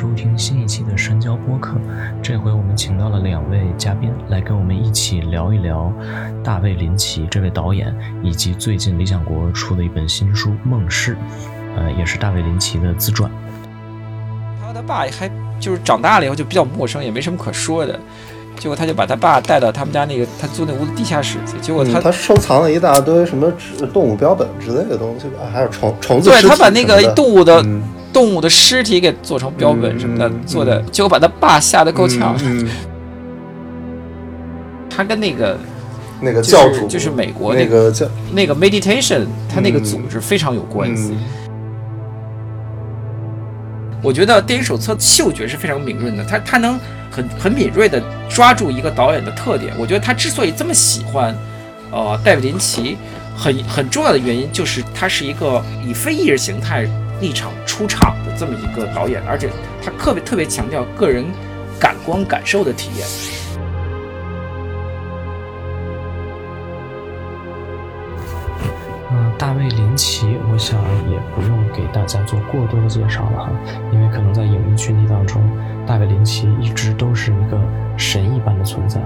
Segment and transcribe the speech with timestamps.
[0.00, 1.76] 收听新一期的深交播客。
[2.22, 5.92] 这回我们请到了两位嘉宾来跟我们一起聊一聊
[6.42, 11.14] 大卫林奇这位导演，以及最近理想国出的一本新书《梦事》，
[11.76, 13.30] 呃，也是大卫林奇的自传。
[14.58, 15.30] 他和他爸还
[15.60, 18.00] 就是长大了以后就比较陌生，也没什么可说的。
[18.56, 21.60] 结果他就把他爸带到他们家那个他租那屋子地下室去。
[21.60, 23.52] 结果他他收藏了一大堆什么
[23.92, 26.30] 动物标本之类的东西吧，还有虫虫子。
[26.30, 27.62] 对他把那个动物的
[28.12, 32.36] 动物的尸体给做成标本什么的做的，结果把他爸吓得够呛。
[34.88, 35.58] 他跟那个
[36.20, 41.14] 那个教主就是美国那个叫那个 meditation，他那个组织非常有关系。
[44.02, 46.78] 我觉得电影手册嗅觉是非常敏锐的，他他能。
[47.12, 51.34] 很很敏锐的抓住一个导演的特点，我觉得他之所以这么喜欢，
[51.90, 52.96] 呃，戴维林奇，
[53.36, 56.86] 很很重要的原因就是他是一个以非意识形态
[57.20, 59.50] 立场出场的这么一个导演，而且
[59.82, 61.24] 他特别特别强调个人
[61.78, 63.06] 感官感受的体验。
[69.12, 70.78] 嗯，大卫林奇，我想
[71.10, 73.50] 也不用给大家做过多的介绍了哈，
[73.92, 75.42] 因为可能在影迷群体当中。
[75.86, 77.58] 大卫林奇一直都是一个
[77.96, 79.00] 神一般的存在，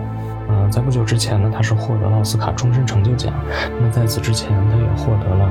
[0.50, 3.32] 嗯，在不久之前呢，他是获得了奥斯卡终身成就奖。
[3.80, 5.50] 那在此之前，他也获得了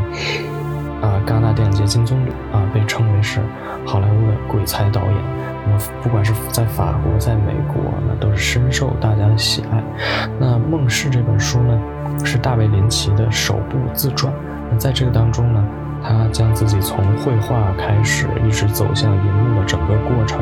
[1.04, 3.40] 啊戛纳电影节金棕榈啊，被称为是
[3.86, 5.14] 好莱坞的鬼才导演。
[5.66, 9.84] 那么不管是在法国，在美国，那都是深受大家的喜爱。
[10.40, 11.80] 那《梦逝》这本书呢，
[12.24, 14.34] 是大卫林奇的首部自传。
[14.72, 15.64] 那在这个当中呢。
[16.06, 20.38] 他将自己从绘画开始，一直走向银幕的整个过程，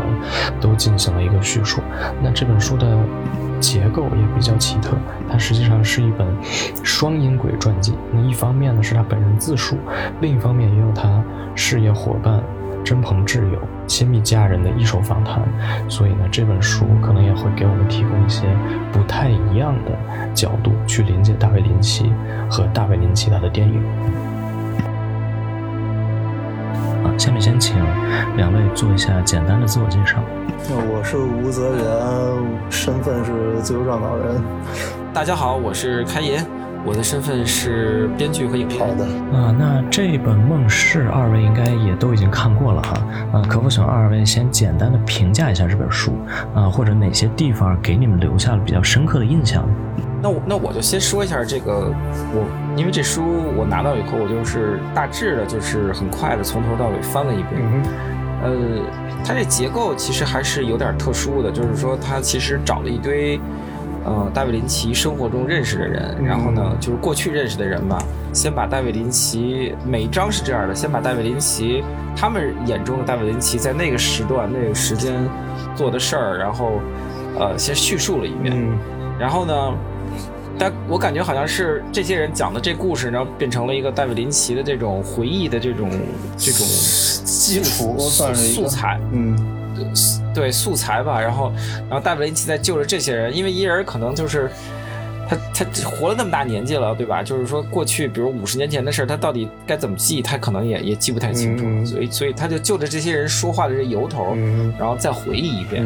[0.59, 1.84] 都进行了一个叙述。
[2.20, 2.98] 那这本书的
[3.62, 4.98] 结构也比较奇特，
[5.30, 6.28] 它实际上是一本
[6.84, 7.94] 双音轨传记。
[8.12, 9.78] 那一方面呢是他本人自述，
[10.20, 11.23] 另一方面也有他
[11.56, 12.44] 事业伙伴、
[12.84, 15.41] 真朋挚友、亲密家人的一手访谈。
[15.88, 18.44] 所以呢，这本书可能也会给我们提供一些
[18.91, 19.91] 不太一样的
[20.34, 22.12] 角度去理解大卫林奇
[22.50, 23.81] 和大卫林奇他的电影。
[27.22, 27.78] 下面先请
[28.36, 30.18] 两位做一下简单的自我介绍。
[30.68, 34.42] 那我是吴泽源，身份是自由撰稿人。
[35.14, 36.44] 大家好，我是开言，
[36.84, 39.06] 我的身份是编剧和影好的。
[39.38, 42.94] 啊，那这本《梦逝》，二位应该也都已经看过了哈。
[43.34, 46.14] 啊，可否请二位先简单的评价一下这本书？
[46.56, 49.64] 啊，或者哪些地方给你们留下了比较深刻的印象？
[50.22, 51.92] 那我那我就先说一下这个，
[52.34, 52.46] 我
[52.78, 53.24] 因为这书
[53.58, 57.62] 我拿到以后，我就是大致的，就是很快的从头到尾翻了一遍。
[58.44, 58.52] 呃，
[59.26, 63.40] 它这结构其实还是有点特殊的，就是说它其实找了一堆，
[64.06, 67.98] 呃，大卫林奇生活中认识的人，然后呢，就是过去认识的人吧，
[68.32, 71.84] 先把大卫林奇每一章是这样的，先把大卫林奇
[72.16, 75.14] 他们眼中的大卫林奇在那个时段那个时间
[75.76, 76.80] 做的事儿，然后
[77.40, 78.78] 呃先叙述了一遍，嗯
[79.20, 79.53] 然后呢。
[80.61, 85.89] 但我感觉好像是这些人讲的这故事，然后变成了一个戴维林奇的这种回忆的这种
[86.38, 86.67] 这种
[87.25, 89.35] 基础素材，嗯，
[90.35, 91.19] 对素材吧。
[91.19, 91.51] 然后，
[91.89, 94.51] 然后戴维林奇在救着这些人，因为一人可能就是
[95.27, 97.23] 他他活了那么大年纪了，对吧？
[97.23, 101.63] 就是说过去比如五十年前的事他到底该怎么记，他可能也也记不太清楚。
[101.83, 104.35] 所以，所以他就就着这些人说话的这由头，
[104.78, 105.83] 然后再回忆一遍。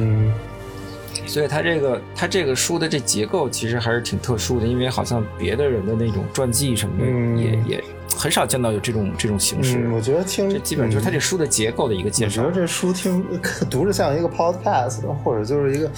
[1.28, 7.84] 所以他这个他这个书的这结构其实还是挺特殊的，因为好像别的人的那种传记什么的也也。
[8.16, 12.42] 很少见到有这种这种形式，我觉得听这基本就是他这书的结构的一个介绍。
[12.42, 13.26] 我觉得这书听
[13.70, 15.90] 读着像一个 podcast，或者就是一个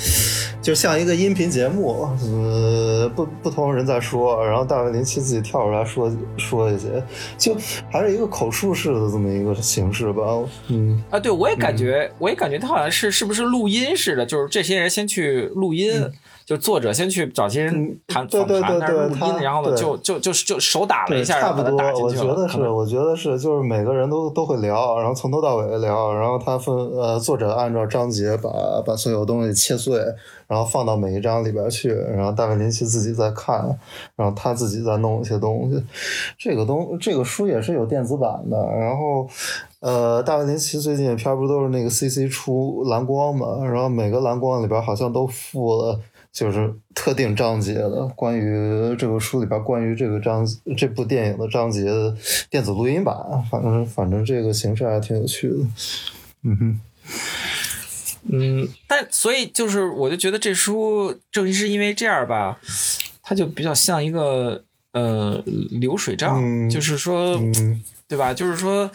[0.62, 7.04] 就像一个音频节目，呃，不不同人在说，然后大卫林奇自己跳出来说说一些，
[7.38, 7.56] 就
[7.92, 10.24] 还是一个口述式的这么一个形式吧。
[10.70, 16.12] 嗯啊，对我也感觉，我也感觉他好像是是不是录音似的，就是这些人先去录音。
[16.48, 21.78] 就作者先去找些人谈访谈，但是录音，然后呢，就就就就手打了一下，差不多。
[22.08, 28.50] 我觉得是，我觉得是，就是每个人都都会聊，然后从头到尾聊，然后他分呃，作者按照章节把
[28.86, 30.00] 把所有东西切碎，
[30.48, 33.78] 然后放到每一章里边去，然后大卫林奇自己在看，
[34.16, 35.84] 然后他自己在弄一些东西。
[36.38, 39.28] 这个东这个书也是有电子版的，然后
[39.80, 46.00] 呃，大卫林奇最近片不都是那个 CC 出蓝光嘛，然后每个蓝光里边好像都附了。
[46.38, 50.46] 就是特定章节的关于这个书里边关于这个章
[50.78, 52.16] 这部电影的章节的
[52.52, 53.16] 电子录音版，
[53.50, 55.56] 反正反正这个形式还挺有趣的。
[56.44, 56.80] 嗯哼，
[58.32, 62.60] 嗯，但所以就是我就觉得这书正是因为这样吧，
[63.24, 67.42] 它就比较像一个呃流水账，就是说
[68.08, 68.32] 对吧？
[68.32, 68.92] 就是说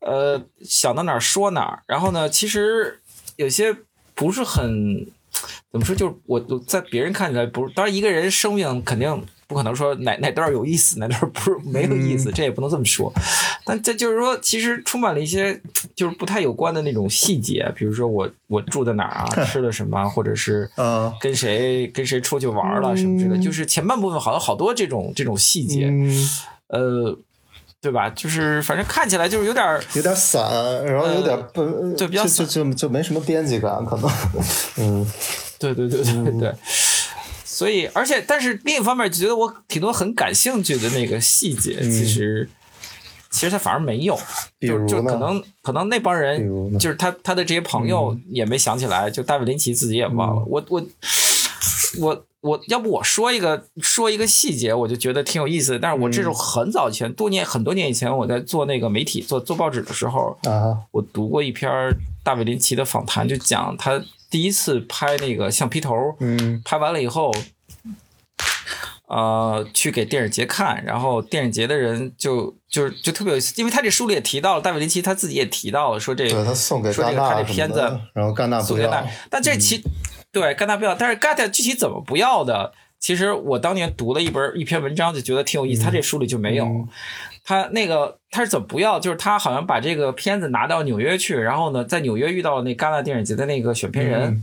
[0.00, 3.00] 呃想到哪儿说哪儿，然后呢，其实。
[3.36, 3.74] 有些
[4.14, 5.08] 不是很
[5.74, 9.22] 怎么说，就是我我在别人看起来不是，当然一个人生命肯定。
[9.46, 13.12] 不可能说哪哪段有意思，哪段不是没有意思，这也不能这么说。
[13.62, 15.60] 但这就是说，其实充满了一些
[15.94, 20.68] 就是不太有关的那种细节，比如说我我住在哪儿啊，吃了什么，或者是
[21.20, 23.38] 跟谁跟谁出去玩了什么之类的。
[23.38, 25.92] 就是前半部分好像好多这种这种细节，
[26.68, 27.16] 呃，
[27.84, 28.08] 对吧？
[28.16, 30.40] 就是反正看起来就是有点有点散，
[30.86, 34.10] 然后有点不就比较就就就没什么编辑感，可能。
[34.78, 35.06] 嗯，
[35.60, 36.54] 对对对对对。
[37.44, 42.48] 所以，而且，但是另一方面，就觉得我挺多很感兴趣的那个细节，其实，
[43.30, 44.18] 其实他反而没有，
[44.60, 50.42] 就就可能可能那帮人，就是他他的这些朋友也没想起来，就大卫林奇自己也忘了。
[50.46, 50.82] 我我
[52.00, 55.78] 我我要不我说一个说一个细节，我就觉得挺有意思的。
[55.78, 61.70] 但是我这是很早前多年很多年以前，我在做那个媒体做做报纸的时候，啊，我读过一篇
[62.22, 64.00] 大卫林奇的访谈，就讲他。
[64.30, 67.32] 第一次拍那个橡皮头，嗯，拍完了以后，
[69.06, 77.78] 呃，去给电影节看，然后电影节的人就就就特别有意思，因为他这书里也提到了，戴维林奇他自己也提到了，说这个他送给说这个他这片子，
[78.12, 79.80] 然后戛纳不要，但这其
[80.34, 86.86] 对戛纳不要，但是戛纳具体怎么不要的，其实我当年读了一本一篇文章，就觉得挺有意思，他这书里就没有。
[87.46, 88.98] 他那个他是怎么不要？
[88.98, 94.42] 就是他好像把这个片子拿到纽约去，然后呢，在纽约遇到了那戛纳电影节的那个选片人，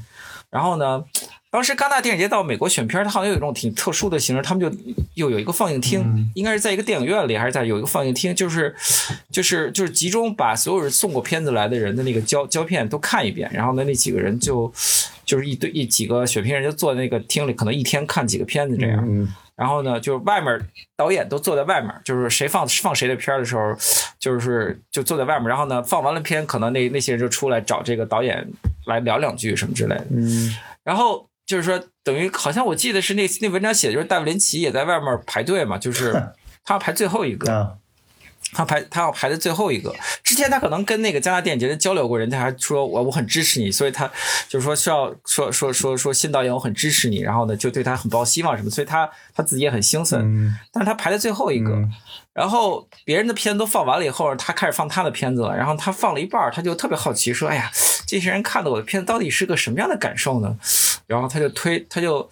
[0.52, 1.04] 然后呢，
[1.50, 4.72] 当时戛纳电影节到美国选片，他好像有一种挺特殊的形式，他们就
[5.16, 8.76] 又有一个放映厅，应该是在一个电影院里，还是在有一个放映厅，就是
[9.32, 14.72] 就是就是集中把所有人送过片子来的人的那个胶胶片都看一遍，然后呢，那几个人就
[15.32, 19.28] 就是一堆一几个选片人就坐在那个厅里，可能一天看几个片子这样。
[19.56, 20.60] 然后呢，就是外面
[20.98, 23.74] 导演都坐在外面，就是谁放放谁的片的时候，
[24.20, 25.48] 就是就坐在外面。
[25.48, 28.46] 然后呢，放完了片，可能那那些人就出来找这个导演
[28.88, 30.08] 来聊两句什么之类的。
[30.10, 30.54] 嗯。
[30.84, 36.14] 然后就是说，等于好像我记得是那那文章写的就是戴维林奇也在外面排队嘛，就是
[36.66, 37.78] 他排最后一个。
[38.54, 39.94] 他排他要排在最后一个。
[40.24, 44.10] 之前他可能跟那个加拿大电影节的交流过，人家还说我我很支持你，所以他
[44.48, 50.56] 就是说需要说说说说新导演我很支持你，然后呢就对他很抱希望什么，所以他他自己也很兴奋。
[50.72, 51.72] 但是他排在最后一个，
[52.34, 57.72] 然后别人的片子都放完了以后，他开始放他的片子了，然后他放了一半，他就特别好奇说：“哎呀，
[58.06, 60.58] 这些人看的我的片子到底是个什么样的感受呢？”
[61.08, 62.30] 然后他就推他就。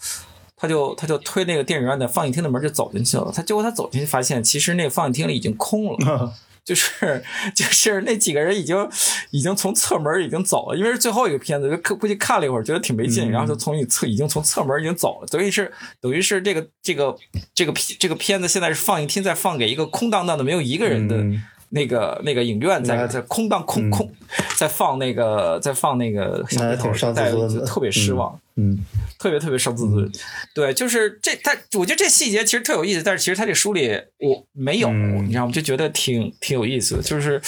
[0.60, 3.32] 他就他就推那个电影院的放映厅的门就走进去了。
[3.34, 6.34] 他结果他走进去发现，其实那个放映厅里已经空了，
[6.66, 7.24] 就是
[7.56, 8.88] 就是那几个人已经
[9.32, 15.28] 已经从侧门已经走了，因为是最后一个片子，就估计看了一会儿觉得挺没劲，然后就从一侧已经从侧门已经走了。
[15.28, 15.72] 等于是
[16.02, 17.16] 等于是这个这个
[17.56, 21.24] 这个片这个片子现在是放映厅在放给一个空荡荡的没有一个人的
[21.70, 24.12] 那个那个影院在在空荡空空
[24.58, 28.40] 在放那个在放那个小片头，大家就特别失望。
[28.60, 28.78] 嗯，
[29.18, 30.12] 特别特别伤自尊，
[30.54, 35.54] 对，就是这他，我觉得这细节其实特有意思，但是其实他这书里我没有，你知道吗？
[35.54, 37.40] 就觉得挺挺有意思的，就是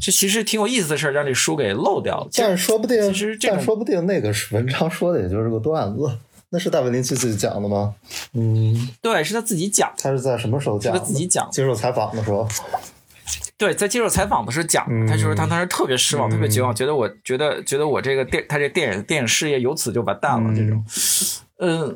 [0.00, 2.28] 这其实挺有意思的事儿，让这书给漏掉了。
[2.32, 6.10] 但是说不定，其实但说不定那个文章说的也就是个段子，
[6.48, 7.94] 那是大卫林奇自己讲的吗？
[8.32, 9.92] 嗯，对，是他自己讲。
[9.98, 10.96] 他是在什么时候讲？
[10.96, 12.48] 他自己讲，接受采访的时候。
[13.58, 20.84] 对，在接受采访的时候讲，他就是他当时特别失望，特别绝望，觉得我觉得觉得我这个电他这电影电影事业由此就完蛋了这种。
[21.62, 21.94] 嗯，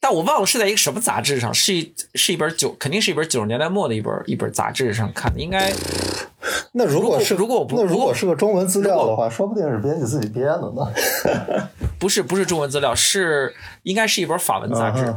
[0.00, 5.72] 但我忘了是在一个什么杂志上，是一是一本九，肯定是一本九十年代末的一本一本杂志上看的，应该。
[6.74, 10.92] 那如果是如果我不那如果是个中文资料的话，说不定是编辑自己编的呢。
[12.00, 13.54] 不是不是中文资料，是
[13.84, 15.14] 应该是一本法文杂志。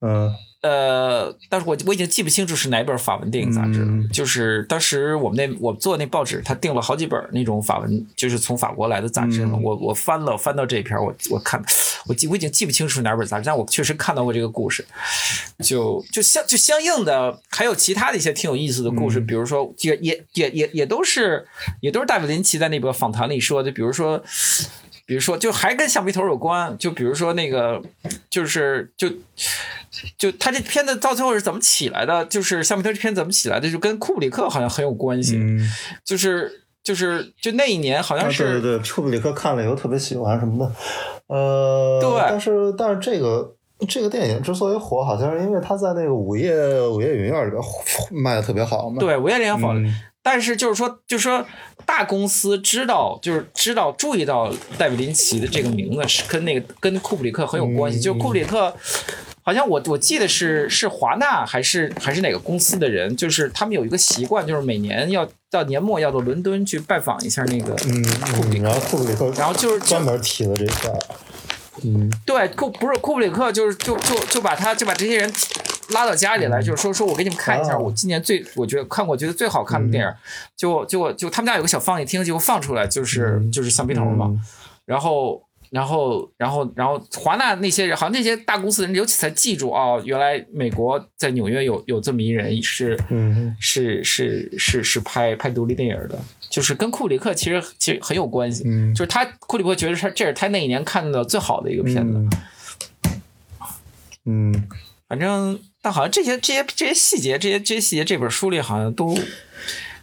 [0.00, 0.32] 嗯。
[0.64, 4.08] 呃，但是我我已经记不清楚是哪本法文电影杂志了。
[4.10, 9.44] 就是当时我们那我做那报纸，他订了好几本那种法文，就是从法国来的杂志。
[9.44, 11.62] 我我翻了翻到这一篇，我我看，
[12.06, 14.82] 我记我已经记不清楚是哪本杂志，但我确实看到过这个故事。
[15.62, 21.46] 就就相就相应的，还有其他的一些挺有意思的故事，比如说也也也也也都是
[21.82, 24.24] 也都是大卫林奇在那个访谈里说的，比如说。
[25.06, 26.74] 比如说，就还跟橡皮头有关。
[26.78, 27.82] 就比如说那个，
[28.30, 29.06] 就是就
[30.16, 32.24] 就他这片子到最后是怎么起来的？
[32.26, 33.70] 就是橡皮头这片怎么起来的？
[33.70, 35.40] 就跟库布里克好像很有关系。
[36.04, 40.72] 就是就是就那一年好像是对对对，库布里克看了以后特别喜欢什么的。
[41.28, 43.54] 呃，对，但是但是这个
[43.88, 46.54] 这个电影之所以火，好像是因为他在那个午夜
[46.88, 47.62] 午夜影院里边
[48.22, 49.00] 卖的特别好嘛。
[49.00, 49.74] 对，午夜联火。
[50.26, 51.44] 但是就是说，就是说，
[51.84, 58.00] 大公司知道，就是知道注意到戴维林奇的这个名字是跟那个跟库布里克很有关系。
[58.00, 58.74] 就是库布里克，
[59.46, 70.98] 好像我我记得是是华纳还是还是哪个公司的人，就是他们有一个习惯，就是每年要到年末要到伦敦去拜访一下那个嗯库布里克然后库布里克，然后就是专门提了这一块儿，
[71.84, 75.30] 嗯对库不是库布里克，就是就就就把他就把这些人
[75.90, 80.10] 拉到家里来，就是说说我给你们看一下哦我今年最我觉得看过觉得最好看的电影，
[80.56, 84.40] 结果结果就他们家有个小放映厅，结果放出来就是就是橡皮头嘛，嗯
[84.86, 85.42] 然后。
[85.74, 96.16] 然后，然后，然后，华纳那些人，好像那些大公司的人，尤其才记住哦，原来美国在纽约有有这么一人是嗯是是是是拍拍独立电影的，
[96.48, 102.18] 就是跟库里克其实其实很有关系，嗯就是他库里克觉得他这是他那一年看的最好的一个片子，
[104.26, 104.68] 嗯嗯，
[105.08, 109.12] 反正但好像这些这些这些细节，这些这些细节这本书里好像都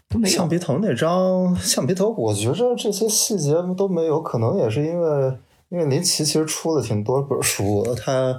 [0.10, 0.50] 都没有橡。
[0.50, 5.34] 皮头那张橡皮头，我觉着这些细节都没有，可能也是因为
[5.72, 8.38] 因为林奇其实出了挺多本书，他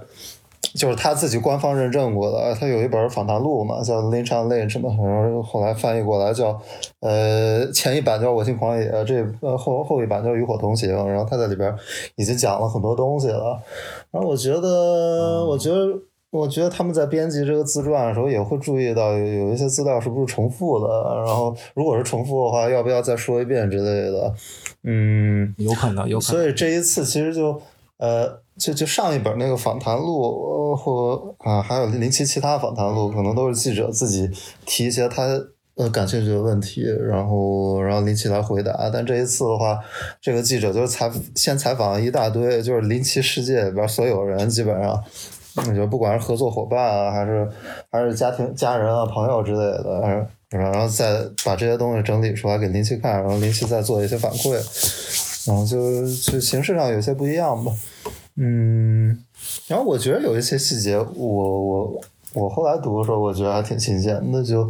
[0.75, 6.61] 就是他自己官方认证过的，他有一本访谈录嘛，叫《Lynch on Lynch》嘛，然后后来翻译过来叫
[7.01, 11.75] 呃前一版叫《我心狂野》，这呃后后一版叫《与火同行》，然后他在里边
[12.17, 13.59] 已经讲了很多东西了，
[14.11, 15.99] 然后我觉得，我觉得。
[16.33, 20.89] 我觉得他们在编辑这个自传的时候，也会注意到有有一些资料是不是重复的，
[21.27, 24.35] 然后如果是重复的话，要不要再说一遍之类的。
[24.83, 26.43] 嗯，有可能，有可能。
[26.43, 27.61] 所以这一次其实就
[27.99, 34.31] 呃，就就上一本那个访谈录，呃或啊还有林奇其他访谈录，可能都是记者自己
[34.65, 35.25] 提一些他
[35.75, 38.89] 呃感兴趣的问题，然后然后林奇来回答。
[38.91, 39.79] 但这一次的话，
[40.19, 44.99] 这个记者就是采先采访一大堆，就是林奇世界里边所有人，基本上。
[45.55, 47.47] 我觉得不管是合作伙伴啊，还是
[47.91, 54.53] 还是家庭、家人啊、朋友之类的，然后然后再把这些东西整理出来给林奇看，然后林奇再做一些反馈，
[55.47, 57.71] 然后就就形式上有些不一样吧。
[58.37, 59.23] 嗯，
[59.67, 62.01] 然后我觉得有一些细节，我我
[62.33, 64.67] 我后来读的时候，我觉得还挺新鲜那，就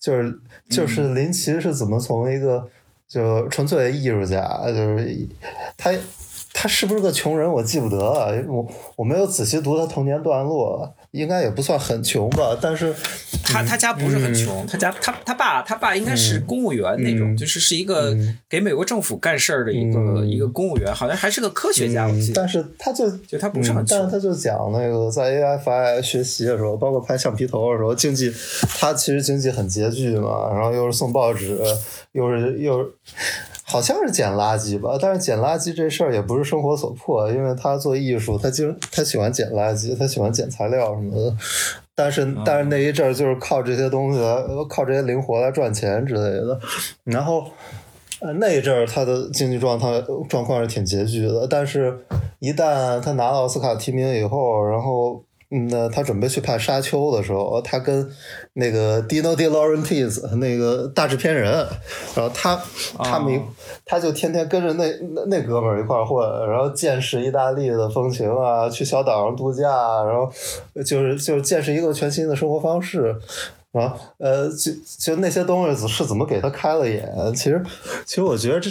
[0.00, 0.34] 就是
[0.70, 2.66] 就是林奇是怎么从一个
[3.06, 5.28] 就纯粹的艺术家，就是
[5.76, 5.92] 他。
[6.62, 7.52] 他是不是个穷人？
[7.52, 8.64] 我记不得了，我
[8.94, 12.56] 我没有仔细读他童年段落，应该也不算很穷吧。
[12.60, 12.94] 但是
[13.42, 18.16] 他他家不是很穷，他家他他爸他爸应该是公务员那种，嗯就是是一个
[18.48, 22.34] 给美国政府干事儿的一个、嗯一个公务员，好像还是个科学家，我记得。
[22.34, 24.12] 但是他就就他不是很嗯但是穷。
[24.12, 28.32] 他就讲那个在 AFI 学习的时候，包括拍橡皮头的时候，经济
[28.78, 31.58] 他其实经济很拮据嘛，然后又是送报纸，
[32.12, 32.88] 又是又是
[33.72, 41.34] 好像是捡垃圾吧，但是捡垃圾这事儿也不是生活所迫，因为他做艺术，他经他喜欢捡垃圾，他喜欢捡材料什么的。
[41.94, 46.60] 但是但是那一阵儿就是靠这些东西来，靠这些灵活来赚钱之类的，
[47.04, 47.46] 然后。
[48.24, 51.92] 呃，那一阵儿他的经济状态状况是挺拮据的，但是，
[52.38, 55.20] 一旦他拿到奥斯卡提名以后，然后，
[55.52, 58.10] 嗯，那他准备去拍《沙丘》的时候，他跟
[58.54, 61.52] 那个 Dino De Laurentiis 那个大制片人，
[62.14, 62.58] 然后他
[62.98, 63.42] 他们、哦
[63.84, 69.68] 他就天天跟着那那那哥们儿一块儿混，然后见识意大利的风情啊，去小岛上度假，
[70.04, 70.30] 然后
[70.84, 73.14] 就是就是见识一个全新的生活方式。
[73.72, 77.10] 然后，呃，就就那些东西是怎么给他开了眼？
[77.34, 77.62] 其实，
[78.04, 78.70] 其实我觉得这，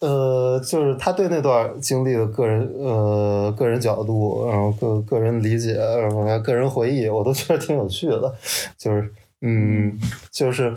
[0.00, 8.34] 呃，就是他对那段经历的个人，呃，个人角度，然后个个人理解，然后个人回忆，我都觉得挺有趣的。
[8.76, 9.98] 就是，嗯，
[10.30, 10.74] 就是。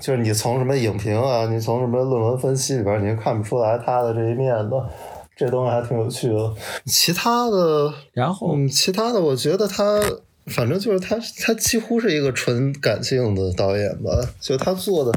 [0.00, 4.88] 就是你从什么影评啊，你从什么论文分析里边，你是看不出来他的这一面的，
[5.36, 6.50] 这东西还挺有趣的。
[6.86, 10.00] 其他的，然后嗯，其他的我觉得他，
[10.46, 14.10] 反正就是他，他几乎是一个纯感性的导演吧。
[14.40, 15.12] 就他做的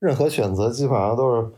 [0.00, 1.48] 任何选择，基本上都是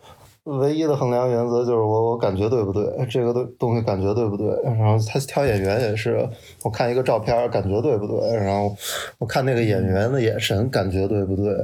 [0.49, 4.49] 唯一的衡量原则，就是我我感觉对不对，这个东东西感觉对不对。
[4.65, 6.27] 然后他挑演员也是，
[6.63, 8.75] 我看一个照片感觉对不对，然后
[9.19, 11.55] 我看那个演员的眼神感觉对不对，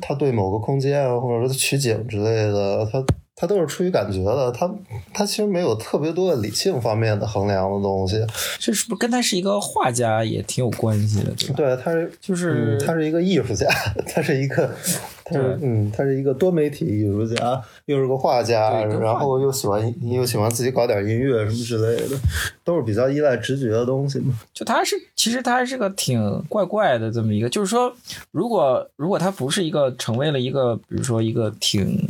[0.00, 3.04] 他对某个空间，或者说取景之类的，他。
[3.36, 4.72] 他都是出于感觉的，他
[5.12, 8.24] 他其实没有特别多的理性方面的衡量的东西。
[8.58, 11.54] 这是不是跟他是一个画家也挺有关系的，对吧？
[11.56, 13.68] 对，他是就是嗯他是一个艺术家，
[14.06, 14.70] 他是一个，
[15.24, 22.16] 他是嗯，他是一个多媒体艺术家，又是个画家，画然后又喜欢又喜欢自己搞点音乐什么之类的，
[22.62, 24.32] 都是比较依赖直觉的东西嘛。
[24.52, 27.92] 就他是，其实他是个挺怪怪的这么一个，就是说，
[28.30, 32.08] 如果如果他不是一个成为了一个，比如说一个挺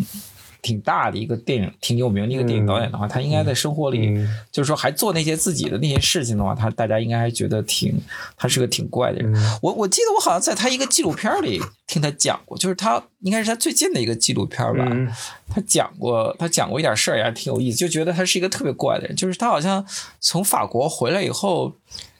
[0.64, 8.00] 挺大的一个电影、挺有名的一个电影导演的话，他应该在生活里，嗯就是说还做那些自己的那些事情的话，他大家应该还觉得挺，
[8.34, 9.30] 他是个挺怪的人。
[9.32, 15.06] 嗯我我记得我好像在他一个纪录片里听他讲过，就是他应该是他最近的一个纪录片吧，嗯
[15.48, 19.84] 他讲过他讲过一点事儿，也还挺有意思，就觉得他是一个特别怪的人，就是他好像
[20.20, 21.72] 从法国回来以后。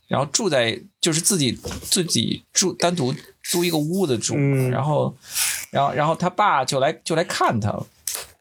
[0.07, 1.51] 然后住在就是自己
[1.83, 5.13] 自己住单独租一个屋子住，嗯然后
[5.71, 7.75] 然后然后他爸就来就来看他，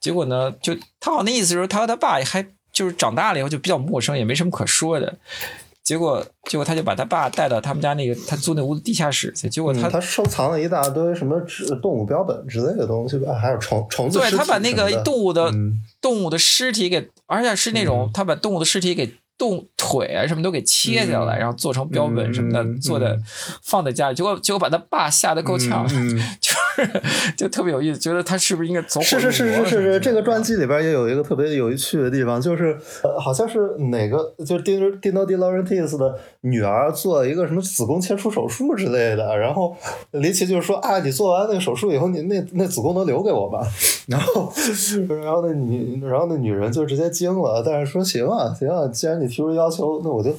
[0.03, 5.17] 结果呢，就他好像那意思是说他和他爸还就是长大了以后就比较陌生，也没什么可说的。
[5.81, 9.49] 结果，结果他就把他爸带到他们家那个他租那屋子地下室去。
[9.49, 23.19] 结果他、嗯他收藏了一大堆什么植动物标本之类的东西吧，还有虫虫子对他把那个动物的、嗯动物的尸体给，而且是那种、嗯他把动物的尸体给动腿啊什么都给切下来，嗯然后做成标本什么的，做的
[23.63, 24.15] 放在家里。
[24.15, 27.01] 结果结果把他爸吓得够呛， 就是
[27.35, 39.75] 就特别有意思，觉得他是不是应该走火是是是是是是，这个传记里边也有一个特别有趣的地方，就是呃，好像是哪个就是 Dino Dino De Laurentiis 的女儿做了一个什么子宫切除手术之类的，然后
[40.11, 43.59] 林奇就是说啊，你做完那个手术以后，你那那子宫能留给我吗？
[44.07, 44.51] 然后
[45.23, 50.33] 然后那女然后那女人就直接惊了，但是说行啊行啊，既然你提出要求，那我就。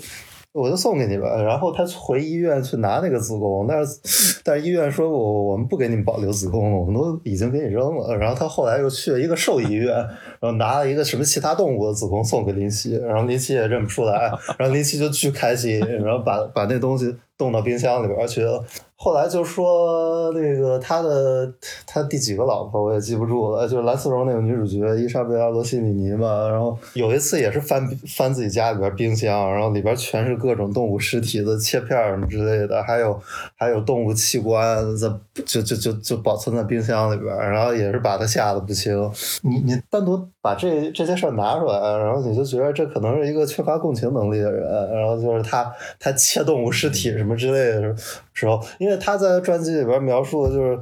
[0.57, 8.17] 我就送给你吧，然后他回医院去拿那个子宫，但是但是医院说我我们不给你们保留子宫了，我们都已经给你扔了。
[8.17, 18.65] 然后他后来又去了一个兽医院，然后拿了一个什么其他动物的子宫送给林奇，然后林奇也认不出来，然后林奇就巨开心，然后把把那东西冻到冰箱里边去了。
[19.05, 21.53] 后来就说那个他的
[21.87, 26.49] 他第几个老婆我也记不住了，就是蓝丝绒那个女主角伊莎贝拉·罗西米尼嘛。
[26.49, 33.21] 然后有一次也是翻翻自己家里边冰箱，然后里边全是各种动物尸体的切片什么之类的，还有
[33.59, 35.07] 还有动物器官在
[35.45, 38.95] 就就就就保存在冰箱里边，然后也是把他吓得不轻。
[39.43, 47.97] 你你单独把这这些事儿拿出来，然后你就觉得这可能是一个缺乏共情能力的人，然后就是他他切动物尸体什么之类的
[48.35, 50.79] 时候，因为他在传记里边描述的就是。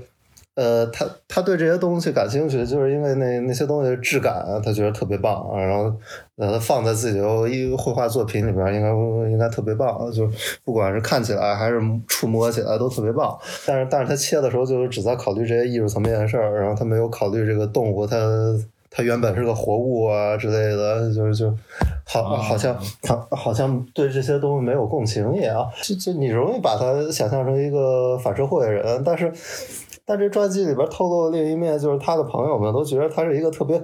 [0.54, 5.90] 呃，他他对这些东西感兴趣，就是因为那那些东西的质感，他觉得特别棒，然后
[6.36, 8.90] 呃放在自己的一绘画作品里边，应该
[9.30, 10.28] 应该特别棒，就
[10.62, 13.34] 不管是看起来还是触摸起来都特别棒。
[13.66, 18.18] 但是但是他切的时候，就是只在考虑这些艺术层面的事儿，然后他没有考虑这个动物它
[18.94, 21.52] 它原本是个活物啊之类的，就是就
[22.04, 22.78] 好好像
[23.08, 29.32] 好好像对这些东西没有共情一样，就就你容易把他想象成一个反社会的人，但是。
[30.04, 33.80] 但这传记里边透露的另一面，就是他的朋友们都觉得他是一个特别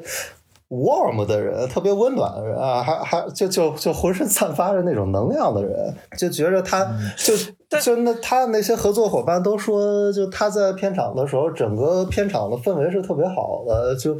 [0.68, 6.84] warm 的人，特别温暖的人啊，还还就就就浑身散发着那种能量的人，就觉着他
[7.16, 7.34] 就
[7.68, 14.16] 就那他那些合作伙伴都说，就他在片场的时候，整个片场的氛围是特别好的，就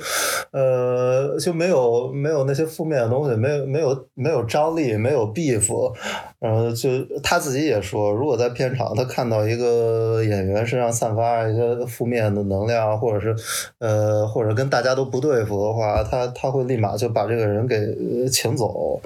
[0.50, 5.92] 呃就没有没有那些负面的东西，没有没有没有张力，没有 beef，
[6.38, 6.88] 然后就
[7.22, 13.34] 他自己也说，如果在片场他看到一个演员身上散发一些负面的能量，或者是
[13.78, 17.76] 呃或者跟大家都不对付的话，他他会立马就把这个人给
[18.30, 19.00] 请走，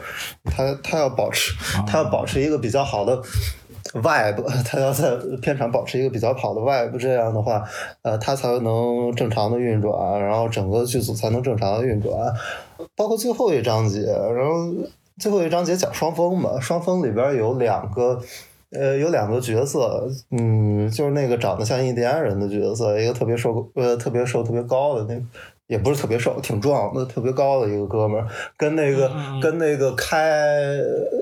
[0.45, 1.53] 他他要保持
[1.87, 3.23] 他要保持一个比较好的。
[3.93, 7.63] Vibe， 他要在片场保持一个比较好的 vibe，这样的话，
[8.03, 12.13] 呃，他才能正常的运转，然后整个剧组才能正常的运转。
[12.97, 14.73] 包括最后一章节，然后
[15.19, 18.21] 最后一章节讲双峰嘛，双峰里边有两个。
[18.75, 25.23] 呃，有两个角色，嗯，就是那个长得像印第安人的角色，一个特别瘦，呃，特别瘦、特别高的那个，
[25.73, 28.27] 也不是特别瘦，挺壮那，特别高的一个哥们儿，
[28.59, 30.79] 跟那个跟那个开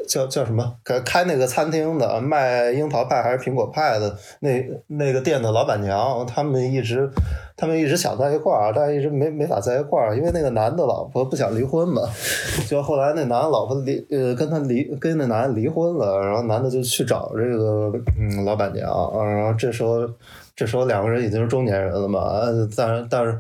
[0.09, 7.09] 叫叫什么开开那个餐厅的卖樱桃派还是苹果派的那那个店的老板娘，他们一直
[7.57, 12.03] 他们一直想在一块儿，但是一直没没法在一块儿，因为那个男的老婆不想离婚嘛，
[12.67, 18.91] 就后来那男的老婆离呃跟他离跟那男的离婚了，然后男的就去找这个嗯老板娘，
[19.25, 20.09] 然后这时候
[20.57, 22.43] 这时候两个人已经是中年人了嘛，
[22.77, 23.39] 但是但是。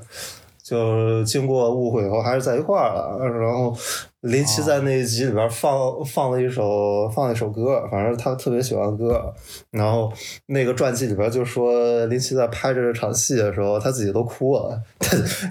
[0.70, 3.18] 就经过误会以后，还是在一块儿了。
[3.26, 3.76] 然后
[4.20, 9.34] 林奇在那一集里边放放了一首放了一首歌，反正他特别喜欢歌。
[9.72, 10.12] 然后
[10.46, 14.80] 那个传记里边就说，林奇在拍这场戏的时候，他自己都哭了，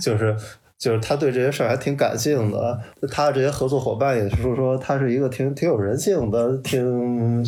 [0.01, 0.33] 就是
[0.77, 2.79] 就是他对这些事儿还挺感性的。
[3.11, 7.45] 他的这些合作伙伴也是说说他是一个挺挺有人性的，挺。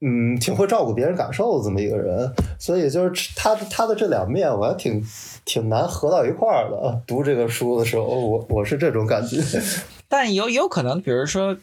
[0.00, 5.00] 嗯，挺会照顾别人感受的这么一个人，所以就是他他的这两面，我还挺
[5.46, 7.00] 挺难合到一块儿的。
[7.06, 9.40] 读这个书的时候，我我是这种感觉。
[10.08, 11.56] 但有有可能，比如说，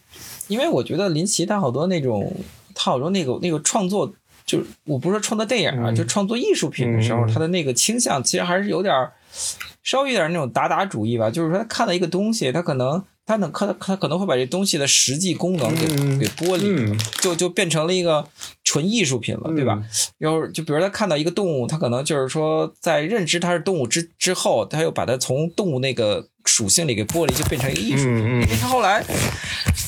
[0.48, 2.34] 因为我觉得林奇他好多那种，
[2.74, 4.12] 他好多那个那个创作，
[4.46, 9.14] 就是我不是说创作电影啊，嗯就创作艺术品的时候，嗯他的那个倾向其实还是有点儿
[9.84, 11.30] 稍微有点那种达达主义吧。
[11.30, 18.28] 就是说，他看到一个东西，他可能他能可他可能会把这东西的实际功能给、嗯给剥离，嗯就就变成了一个
[18.64, 19.82] 纯艺术品了，对吧？
[20.18, 28.42] 然后就比如他看到一个动物，他可能就是说在认知它是动物之之后，他又把它从动物那个属性里给剥离，就变成一个艺术品。
[28.60, 29.04] 他后来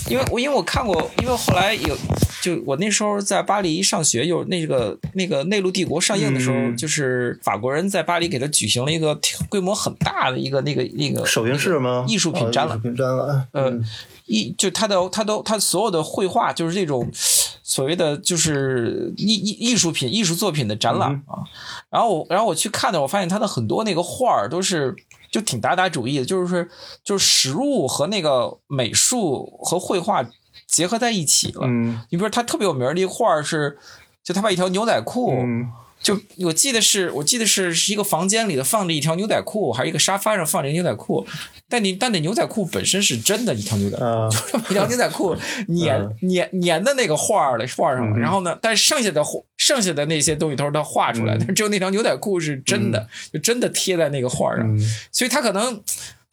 [0.10, 1.98] 因为我因为我看过，因为后来有
[2.42, 12.06] 就我那时候在巴黎上学，有那个那个内陆帝国上映的时候，嗯就是法国人在巴黎给他举行了一个规模很大的一个那个那个首映式吗？
[12.08, 13.86] 艺术品展览哦艺术品展览，呃嗯
[14.28, 21.46] 一就他的他都他所有的绘画就是这种所谓的就是艺艺艺术品艺术作品的展览啊，
[21.90, 24.96] 然后我然后我去看的，我发现他的很多那个画儿都是
[25.36, 26.70] 就挺达达主义的，就是
[27.04, 30.26] 就是实物和那个美术和绘画
[30.66, 31.64] 结合在一起了。
[31.66, 33.78] 嗯你比如说他特别有名儿的一画儿是，
[34.24, 35.34] 就他把一条牛仔裤。
[35.34, 35.68] 嗯
[36.06, 41.26] 就我记得是，我记得是是一个房间里的放着一条牛仔裤，还有一个沙发上放着牛仔裤，
[41.68, 45.36] 但你但那牛仔裤本身是真的一条牛仔裤， 一条牛仔裤
[45.68, 49.24] 粘粘粘的那个画儿的画儿上，了然后呢，但是剩下的
[49.58, 54.80] 剩下的那些东西都是他画出来的，嗯 但只有那条牛仔裤是真的，就真的贴在那个画儿上，嗯
[55.12, 55.82] 所以他可能。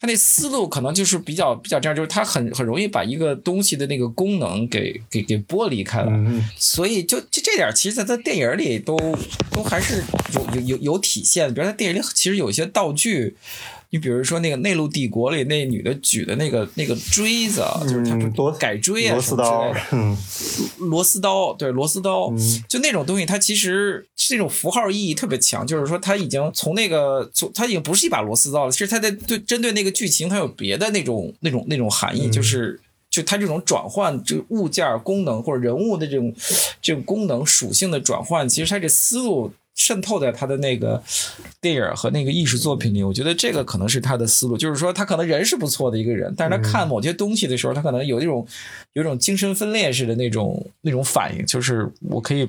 [0.03, 8.97] 他那思路可能就是比较比较这样，就是他很很容易把一个东西的那个功能给给给剥离开来，嗯所以就就这点，其实在他电影里都
[9.49, 11.53] 都还是有有有有体现的。
[11.53, 13.37] 比如他电影里其实有一些道具，
[13.93, 20.51] 你比如说那个《内陆帝国》里那女的举的那个那个锥子，就是她改锥啊螺丝刀什么之类
[20.81, 32.79] 的，嗯螺丝刀，对螺丝刀，嗯就那种东西，它其实这种符号意义特别强，就是说它已经从那个从它已经不是一把螺丝刀了，其实它在对针对那个剧情，它有别的那种那种那种含义，嗯就是。
[33.13, 36.33] 就它这种转换，这个物件功能或者人物的这种
[36.81, 41.01] 这种功能属性的转换，其实它这思路渗透在他的那个
[41.59, 43.03] 电影和那个艺术作品里。
[43.03, 48.45] 我觉得这个可能是他的思路，就是说他可能人是不错的一个人，但是他看某些东西的时候，他可能有一种
[48.93, 52.47] 有一种精神分裂式的那种那种反应，就是我可以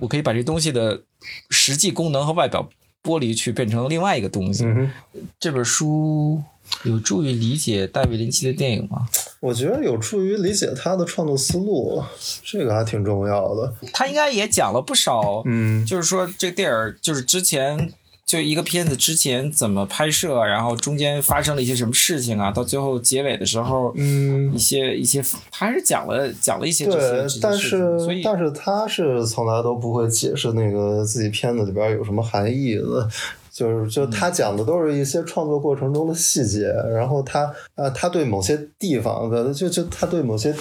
[0.00, 1.02] 我可以把这东西的
[1.50, 2.68] 实际功能和外表
[3.02, 4.64] 剥离去，变成另外一个东西。
[4.64, 4.90] 嗯，
[5.38, 6.42] 这本书
[6.84, 9.06] 有助于理解戴维林奇的电影吗？
[9.40, 12.02] 我觉得有助于理解他的创作思路，
[12.44, 13.72] 这个还挺重要的。
[13.90, 17.90] 他应该也讲了不少，嗯就是说这个电影就是之前
[18.26, 33.08] 就一个片子之前怎么拍摄，然后中间发生了一些什么事情啊，到最后结尾的时候，嗯一，些一些他还是讲了讲了一些这些但是所以是但是他是从来都不会解释那个自己片子里边有什么含义的。
[33.50, 40.54] 就是就他讲的都是一些创作过程中的细节，然后他啊，他对某些地方的就就他对某些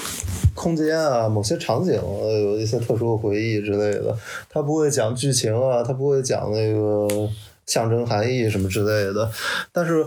[0.56, 4.15] 空间啊、某些场景呃有一些特殊的回忆之类的，
[4.49, 7.08] 他不会讲剧情啊，他不会讲那个
[7.67, 9.30] 象征含义什么之类的。
[9.71, 10.04] 但是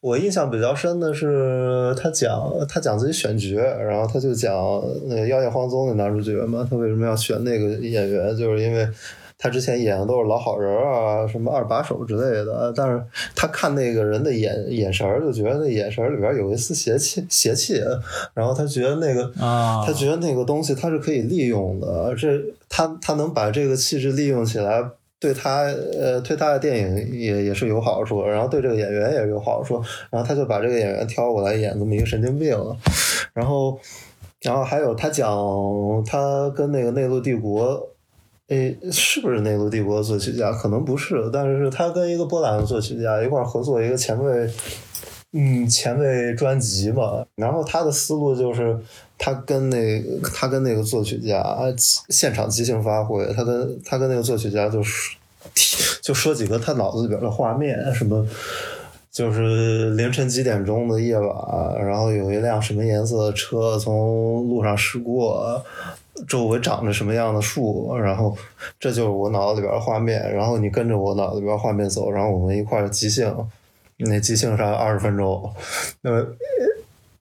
[0.00, 4.52] 我印象比较深的是他讲他讲自己选角，然后他就讲
[5.06, 8.86] 那个《妖艳荒踪》的男主角嘛，他为什么要选那个演员，就是因为。
[9.38, 13.02] 他之前演的都是老好人啊，什么二把手之类的，但是
[13.34, 17.82] 他看那个人的眼眼神儿，就觉得那眼神儿里边有一丝邪气，邪气，
[18.32, 22.28] 然后他觉得那个，啊他觉得那个东西他是可以利用的，这
[22.68, 24.82] 他他能把这个气质利用起来，
[25.20, 29.74] 对他呃对他的电影也也是有好处，然后对这个演员也是有好处，
[30.10, 32.56] 然后他就把这个演员挑过来演这么一个神经病，
[33.34, 33.78] 然后
[34.40, 35.28] 然后还有他讲
[36.06, 37.86] 他跟那个内陆帝国。
[38.48, 40.52] 诶，是不是内陆帝国作曲家？
[40.52, 44.48] 可能不是，但是是他跟一个波兰的作曲家一块儿合作一个前卫，
[45.32, 47.26] 嗯，前卫专辑嘛。
[47.34, 48.78] 然后他的思路就是，
[49.18, 51.44] 他跟那个他跟那个作曲家
[52.08, 55.16] 现场即兴发挥，他跟他跟那个作曲家就是
[56.00, 58.24] 就说几个他脑子里边的画面，什么
[59.16, 65.64] 就是凌晨几点钟的夜晚，然后有一辆什么颜色的车从路上驶过。
[66.28, 68.36] 周围长着什么样的树，然后
[68.78, 73.34] 这就是我脑子里边的画面，然后你跟着我脑子里边画面走，然后我们一块即兴，
[73.96, 75.50] 那即兴上二十分钟，
[76.02, 76.26] 那么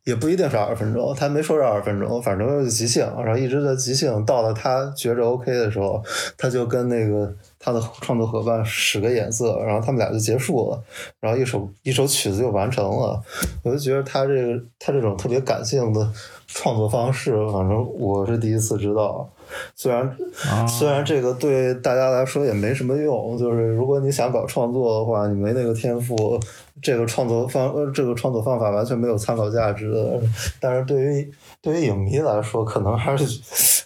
[0.06, 6.02] 也不一定是二十分钟，他没说是二十分钟，反正就是即兴，然后一直在即兴，到了他觉着 OK 的时候，
[6.38, 10.82] 他就跟那个他的创作伙伴使个眼色，然后他们俩就结束了，
[11.20, 13.22] 然后一首一首曲子就完成了，
[13.64, 16.10] 我就觉得他这个他这种特别感性的。
[16.48, 19.28] 创作方式，反正我是第一次知道。
[19.76, 20.04] 虽然、
[20.48, 26.40] 啊虽然这个对大家来说也没什么用，就是如果你想搞创作的话，你没那个天赋，
[26.82, 30.22] 这个创作方呃这个创作方法完全没有参考价值的。
[30.60, 33.24] 但是对于对于影迷来说，可能还是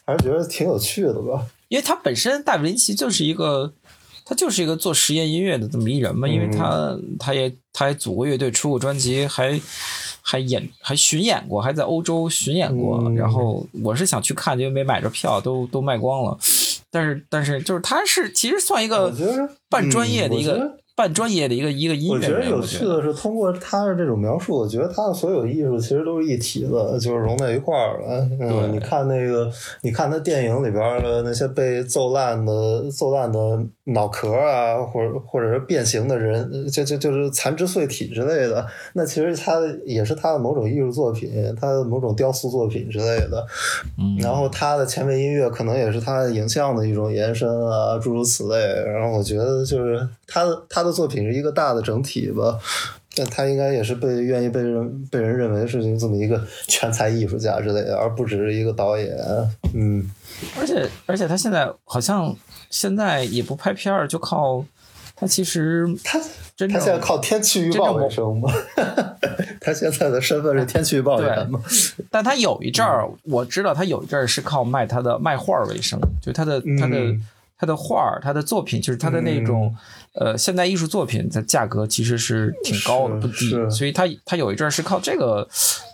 [0.05, 1.45] 还是觉得挺有趣的吧。
[1.67, 3.71] 因为他本身大卫林奇就是一个，
[4.25, 9.61] 他就是一个做实验音乐的这么一人嘛，因为他他也他也组过乐队，出过专辑，还
[10.21, 12.97] 还演还巡演过，还在欧洲巡演过。
[13.03, 16.37] 嗯然后我是想去看，因为没买着票，都都卖光了。
[16.91, 22.43] 但是但是就是他是其实算一个我觉得半专业的一个、半专业的一个一个音乐我觉得。
[22.43, 28.29] 有趣的是，通过他的这种描述，我觉得他的所有艺术其实都是一体的，就是融在一块儿了。
[28.37, 29.49] 嗯，你看那个，
[29.81, 39.53] 你看他电影里边的那些被揍烂的、揍烂的脑壳啊，或者或者是变形的人，就就就是残肢碎体之类的，那其实他
[39.85, 41.31] 也是他的某种艺术作品，
[41.61, 43.47] 他的某种雕塑作品之类的。
[43.97, 48.57] 嗯，然后他的前卫音乐可能也是他的影像的一种延伸啊，诸如此类。
[48.91, 52.57] 然后我觉得就是他的他的作品是一个大的整体吧，
[53.15, 59.17] 但他应该也是被愿意被人被人认为是这么一个全才艺术家之类的，而不只是一个导演。
[59.73, 60.09] 嗯，
[60.59, 62.35] 而且而且他现在好像
[62.69, 64.63] 现在也不拍片儿，就靠
[65.15, 68.51] 他其实他他现在靠天气预报为生吗？
[69.61, 71.61] 他现在的身份是天气预报员吗？
[72.09, 77.25] 但他有一阵儿，我知道他有一阵儿是靠卖他的卖画为生，就他的他的嗯
[77.57, 79.75] 他的画儿，他的作品，就是他的那种
[80.19, 85.47] 呃现代艺术作品的价格其实是挺高的，是不低，所以他他有一阵儿是靠这个，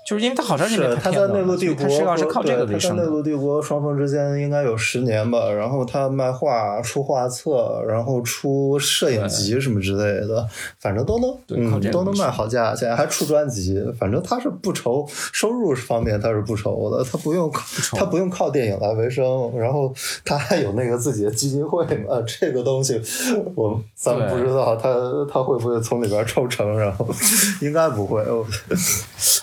[0.07, 2.97] 就是因为他好长时间他在内陆帝国和，是靠这个对为生的。
[2.97, 5.49] 他在内陆帝国双方之间应该有十年吧。
[5.51, 10.47] 然后他卖画、出画册，然后出摄影集什么之类的，
[10.79, 13.79] 反正都能，都能卖好价钱，还出专辑。
[13.99, 19.25] 反正他是不愁收入方面，他是不愁的，他不用靠愁他不用靠电影来维生。
[19.57, 22.99] 然后他还有那个自己的基金会嘛，这个东西
[23.55, 24.89] 我咱不知道他
[25.31, 27.07] 他会不会从里边抽成，然后
[27.61, 28.21] 应该不会。
[28.29, 28.45] 我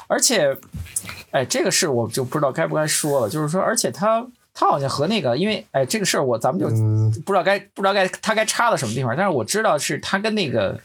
[0.09, 0.57] 而且，
[1.31, 10.79] 哎，这个事我就不知道该不该说了，就是说，而且他他好像和那个，因为哎，这个事儿我咱们就嗯，不知道该不知道该他该插到什么地方，但是我知道是他跟那个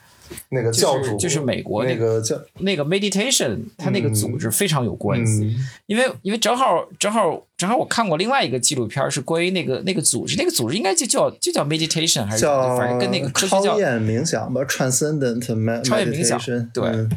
[0.50, 2.40] 那个教主就是美国那那个教。
[2.60, 17.10] 那个 meditation，他那个组织非常有关系，嗯因为因为正好正好正好我看过另外一个纪录片，是关于那个那个组织，那个组织应该就叫就叫 meditation 还是叫反正跟那个超验冥想吧，transcendent me- 超验冥想 meditation，对嗯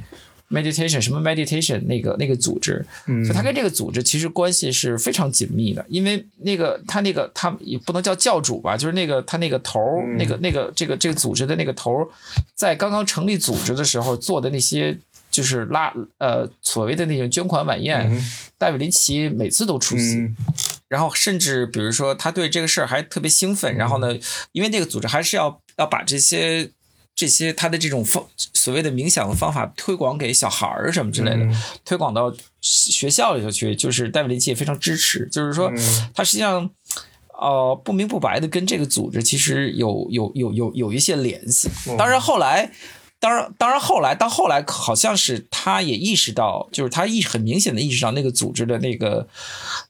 [0.51, 3.25] meditation 什么 meditation 那个那个组织，嗯。
[3.25, 10.17] 所以他跟这个组织其实关系是非常紧密的，因为那个他那个他也不能叫教主吧，就是那个他那个头儿、嗯。
[10.19, 12.09] 那个那个这个这个组织的那个头儿，
[12.55, 14.99] 在刚刚成立组织的时候做的那些
[15.31, 18.21] 就是拉呃所谓的那种捐款晚宴，嗯。
[18.59, 20.37] 戴维林奇每次都出席，嗯。
[20.89, 24.19] 然后甚至比如说他对这个事儿还特别兴奋，然后呢，
[24.53, 26.69] 因为那个组织还是要要把这些
[27.15, 36.71] 这些他的这种方所谓的冥想的方法推广给小孩儿什么之类的，嗯推广到学校里头去，就是戴维林奇也非常支持，就是说嗯他实际上。
[37.43, 41.71] 呃，不明不白的跟这个组织其实有有有有有一些联系。
[41.89, 42.71] 嗯当然后来，
[43.19, 49.27] 当然当然后来到后来，好像是他也意识到，就是他意很明显的意识到那个组织的那个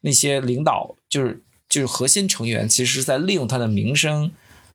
[0.02, 4.30] 那些领导，就是就是核心成员，其实是在利用他的名声，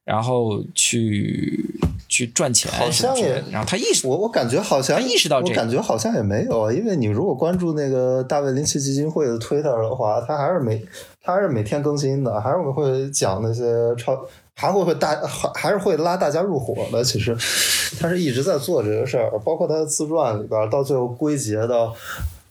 [0.05, 1.75] 然后去
[2.07, 3.43] 去赚钱好像也。
[3.51, 10.81] 然后他意识，我我感觉好像他意识到这个我感觉好像也没有啊，因为你如果关注那个大卫林奇基金会的 Twitter 的话，他还是每
[11.21, 13.63] 他还是每天更新的，还是会讲那些
[13.95, 14.17] 超，
[14.53, 17.03] 还会会大还还是会拉大家入伙的。
[17.03, 17.35] 其实
[17.99, 21.93] 他是一直在做这个事儿，包括他的自传里边，到最后归结到。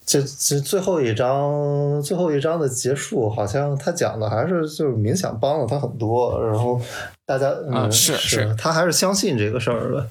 [0.06, 6.80] 这这最后一章，最后一章的结束，好像他讲的还是就是冥想帮了他很多，然后
[7.24, 10.08] 大家啊嗯是是他还是相信这个事儿的，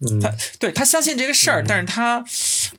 [0.00, 2.22] 嗯，他对他相信这个事儿，但是他，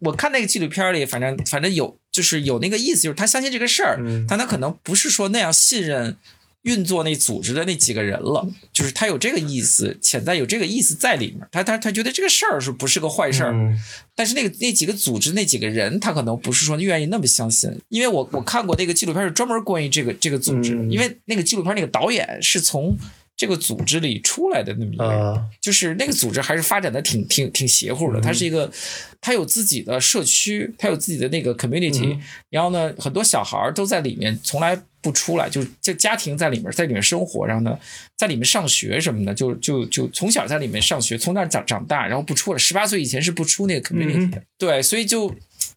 [0.01, 6.17] 我看那个纪录片里，反正反正有就是有那个意思，就是他相信这个事儿，嗯但他可能不是说那样信任
[6.63, 13.77] 运作那组织的那几个人了，就是他有这个意思，潜在有这个意思在里面，他他他觉得这个事儿是不是个坏事儿，嗯。
[14.15, 20.89] 但是那个那几个组织那几个人，他可能不是说愿意那么相信，因为我我看过那个纪录片是专门关于这个这个组织，嗯。
[20.91, 22.95] 因为那个纪录片那个导演是从
[23.43, 28.71] 这个组织里出来的那么一个就是那个组织还是发展的挺挺挺邪乎的，它是一个，
[29.19, 32.17] 它有自己的社区，它有自己的那个 community，、
[32.49, 37.77] 然后呢，很多小孩儿都在里面，从来不出来，就是这家庭在里面，在里面生活，然后呢，
[38.15, 45.35] 在里面上学什么的，就就就从小在里面上学，从那儿长长大，然后不出来，十八岁以前是不出那个 community 的，对，所以就。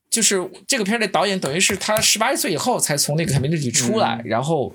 [0.08, 4.74] 就是这个片儿的导演等于是他十八岁以后才从那个 community 出来，然后，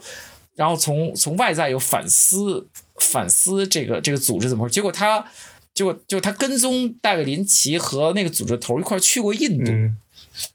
[0.55, 5.25] 然后从从外在有反思反思这个这个组织怎么回事，结果他
[5.73, 9.97] 结果就他跟踪戴维林奇和那个组织头一块儿去过印度，嗯。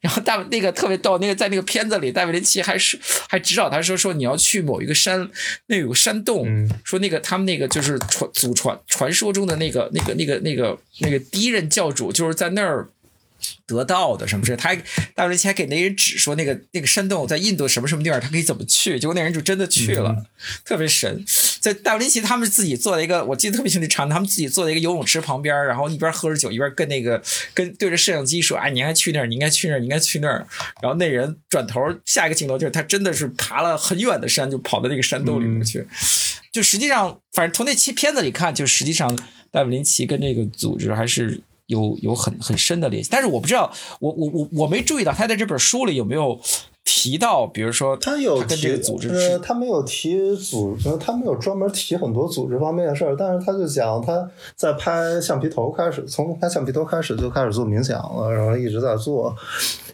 [0.00, 5.28] 然后大那个特别逗，那个在那个片子里，戴维林奇还是还指导他说说你要去某一个山，
[5.66, 6.70] 那有个山洞，嗯。
[6.82, 12.88] 说那个他们那个就是传祖传传说中的那个那个那个那个那个第一任教主就是在那儿
[13.66, 14.57] 得到的什么事？
[14.57, 14.77] 他还
[15.14, 18.99] 大卫林奇还给那人指说那个那个山洞在印度什么什么地方，他可以怎么去？
[18.99, 20.27] 结果那人就真的去了，
[20.64, 21.25] 特别神。
[21.61, 27.20] 在大卫林奇他们自己做了一个，我记得特别清楚，场他们自己做了一个游泳池旁边，然后一边喝着酒一边跟那个
[27.55, 30.46] 跟对着摄像机说：“哎，你应该去那儿，你应该去那儿，你应该去那儿。”
[30.81, 35.87] 然后那人转头下一个镜头就是他真的是爬了很远的山，就跑到那个山洞里面去。
[36.53, 39.18] 就实际上，反正从那期片子里看，就实际上
[39.51, 41.40] 戴维林奇跟这个组织还是。
[41.66, 46.38] 有有很很深的联系，但是我不知道，我我我我没注意到他在这本书里有没有
[46.85, 59.35] 提到，比如说他有跟这个组织，呃，他没有提组织，他没有专门提很多组织方面的事儿，但是他就讲他在拍橡皮头开始，从拍橡皮头开始就开始做冥想了，然后一直在做。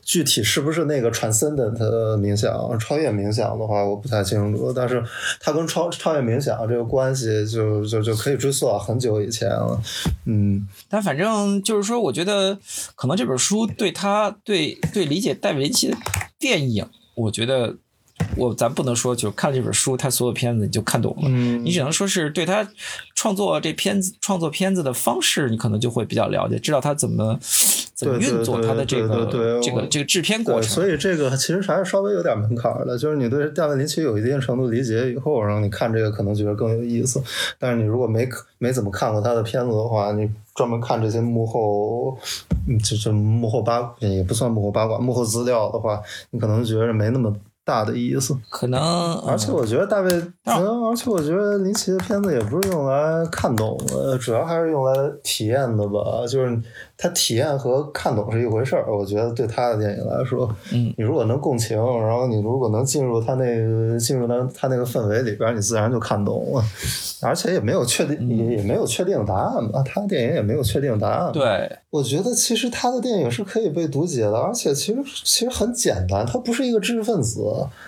[0.02, 1.76] 具体是不是那个 transcendent
[2.18, 4.72] 冥想、超越冥想的话，我不太清楚。
[4.72, 5.02] 但是
[5.40, 9.80] 它跟超超越冥想这个关系，就就就可以追溯到很久以前了。
[10.26, 12.58] 嗯，但反正就是说，我觉得
[12.94, 15.96] 可能这本书对他对对理解戴维奇的
[16.38, 17.76] 电影，我觉得。
[18.36, 21.22] 我咱不能说，就看这本书，他所有片子你就看懂了。
[21.26, 22.66] 嗯，你只能说是对他
[23.14, 27.38] 创作这片子、创作片子的方式，你可能就会比较了解，知道他怎么
[27.94, 29.26] 怎么运作他的这个
[29.62, 30.70] 这个这个制片过程。
[30.70, 37.22] 所以这个其实还是稍微有点门槛的，就是你对大卫林奇有一定程度理解以后，然后你看这个可能觉得更有意思。
[37.58, 42.18] 但是你如果没没怎么看过他的片子的话，你专门看这些幕后，
[42.84, 47.34] 这这幕后八也不算幕后八卦，幕后资料的话，你可能觉得没那么。
[47.64, 48.80] 大的意思，可能，
[49.20, 50.10] 而且我觉得大卫，
[50.44, 56.26] 可能，而且我觉得林奇的片子也不是用来看懂的，主要还是用来体验的吧。
[56.28, 56.60] 就是
[57.02, 58.86] 他体验和看懂是一回事儿。
[58.96, 66.64] 我觉得对他的电影来说，嗯，你如果能共情，然后你如果能进入他那个进入他他那个氛围里边，你自然就看懂了。
[67.22, 69.82] 而且也没有确定，也也没有确定答案嘛。
[69.84, 71.32] 他的电影也没有确定答案。
[71.32, 76.24] 对，我觉得其实他的电影是可以被读解的，而且其实其实很简单。
[76.24, 77.42] 他不是一个知识分子。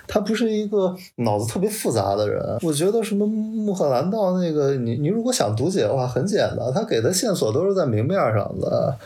[0.06, 8.96] 他不是一个脑子特别复杂的人，我觉得什么穆赫兰道那个，你你如果想读解的话，很简单，他给的线索都是在明面上的，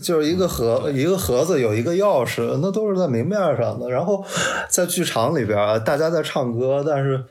[0.00, 3.90] 就是一个盒一个盒子有一个钥匙，那都是在明面上的。
[3.90, 4.24] 然后
[4.68, 7.22] 在剧场里边，大家在唱歌，但是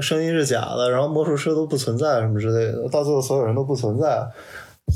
[0.00, 4.26] 声音是假的，然后魔术师都不存在什么之类的，到最后所有人都不存在。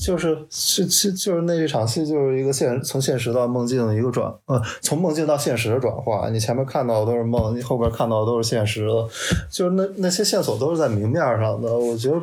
[0.03, 6.31] 就是是是就是那一场戏，就是一个现从现实到梦境的一个转，呃，从梦境到现实的转化。
[6.31, 9.07] 你前面看到的都是梦，你后边看到的都是现实了。
[9.51, 11.71] 就是那那些线索都是在明面上的。
[11.77, 12.17] 我觉得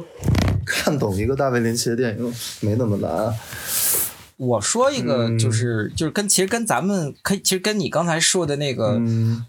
[0.65, 3.31] 看懂一个大卫林奇的电影没那么难。
[4.39, 8.99] 我说一个，就是就是跟其实跟咱们可以，其实跟你刚才说的那个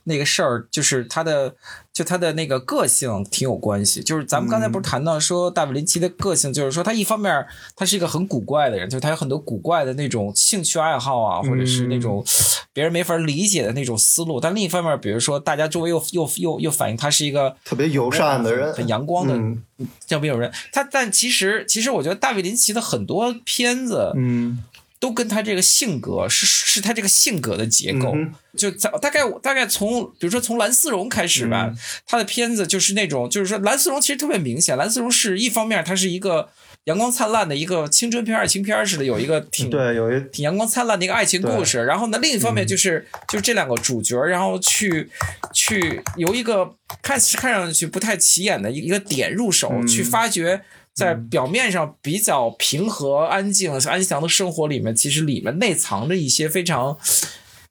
[0.04, 1.54] 那个事儿，就是他的。
[1.92, 12.24] 就他的那个个性挺有关系，就是咱们刚才不是谈到说大卫林奇的个性，就是说他一方面他是一个很古怪的人，就是他有很多古怪的那种兴趣爱好啊，或者是那种
[12.72, 14.38] 别人没法理解的那种思路。
[14.38, 19.36] 但另一方面，比如说大家周围又又又又反映他是一个特别友善的人，很阳光的
[20.06, 20.50] 这么有人。
[20.72, 24.62] 他但其实其实我觉得大卫林奇的很多片子，嗯。
[25.00, 28.14] 都跟他这个性格是是他这个性格的结构，
[28.54, 31.74] 就大大概大概从比如说从蓝丝绒开始吧，
[32.06, 36.50] 他的片子就是那种就是说蓝丝绒其实特别明显，蓝丝绒是一方面它是一个
[36.84, 45.08] 阳光灿烂的一个青春片爱情片似的，有一个挺对有一挺阳光灿烂的一个爱情故事，然后呢另一方面就是就是这两个主角，然后去
[45.54, 50.60] 去由一个看看上去不太起眼的一个点入手去发掘。
[51.00, 56.96] 在表面上比较平和、安静、安详的生活里面，其实里面内藏着一些非常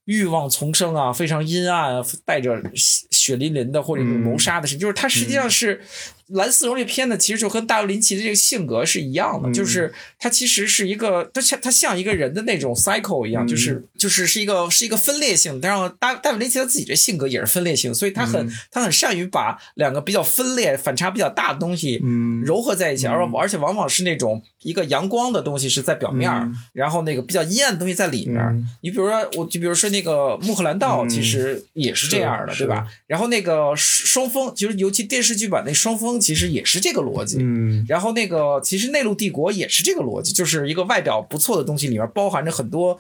[0.06, 5.82] 欲望丛生啊，非常阴暗、带着血淋淋的或者谋杀的事，就是它实际上是。
[6.30, 15.60] 蓝丝绒这片子其实就跟大卫林奇的这个性格是一样的，就是他其实是一个，他像他像一个人的那种 cycle 一样，就是就是是一个是一个分裂性。
[15.62, 22.00] 然后大大卫林奇他自己的性格也是分裂性，所以他很他很善于把两个比较分裂、反差比较大的东西
[22.46, 26.30] 糅合在一起，而而且往往是那种一个阳光的东西是在表面，
[26.74, 28.40] 然后那个比较阴暗的东西在里面。
[28.82, 32.86] 你比如说，我就比如说那个穆赫兰道，其实也是这样的，对吧？
[33.08, 36.19] 然后那个双峰，就是尤其电视剧版那双峰。
[36.20, 42.98] 其实也是这个逻辑，嗯，然后那个其实内陆帝国也是这个逻辑，就是一个外表不错的东西，里面包含着很多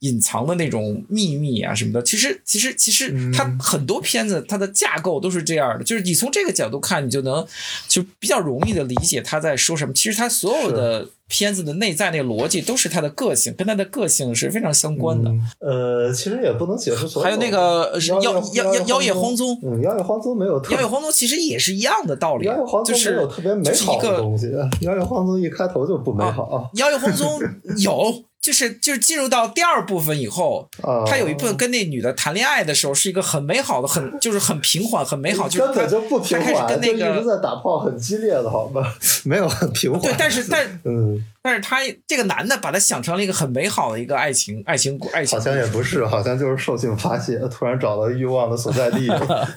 [0.00, 2.02] 隐藏的那种秘密啊什么的。
[2.02, 7.46] 其实其实其实它很多片子它的架构都是这样的，就是你从这个角度看，你就能
[7.88, 9.92] 就比较容易的理解他在说什么。
[9.92, 11.08] 其实他所有的。
[11.32, 15.30] 片子的内在那个逻辑都是他的个性，跟他的个性是非常相关的。
[15.60, 17.24] 呃，其实也不能解释所有。
[17.24, 20.74] 还有那个妖妖妖妖夜荒踪，嗯，妖夜荒踪没有特。
[20.74, 22.44] 妖夜荒踪其实也是一样的道理。
[22.44, 24.52] 妖夜荒踪没有特别美好的东西。
[24.82, 26.70] 妖夜荒踪一开头就不美好。
[26.74, 27.40] 妖夜荒踪
[27.78, 28.12] 有
[28.42, 38.82] 就是就是进入到第二部分以后，啊他有一部分跟那女的谈恋爱的时候是一个很美好的，很就是很平缓，很美好，就是他根本就不平他开始缓，跟那个一直在打炮，很激烈的好吗？
[39.24, 40.02] 没有很平缓。
[40.02, 49.08] 对，但是但 嗯，但是他这个男的把他想成了一个很美好的一个爱情爱情爱情好像也不是，好像就是兽性发泄，突然找到欲望的所在地，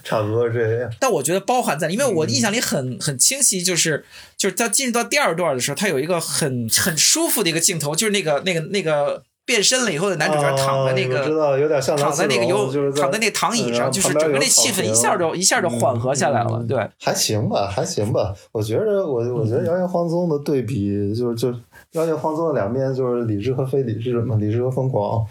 [0.04, 0.90] 差不多这样。
[1.00, 4.04] 但我觉得包含在里，因为嗯我印象里很很清晰，就是
[4.36, 16.90] 就是他进入到第二段的时候，他有一个很很舒服的一个镜头，就是那个那个那个变身了以后的男主角躺在那啊我知道有点像躺在那个有有躺在那个躺椅上，就是整个那气氛一下就一下就缓和下来了，嗯对。
[17.00, 18.34] 还行吧，还行吧。
[18.52, 21.50] 我觉得我我觉得《摇曳荒踪》的对比就是就
[21.96, 25.26] 《摇曳荒踪》的两面就是理智和非理智嘛，理智和疯狂，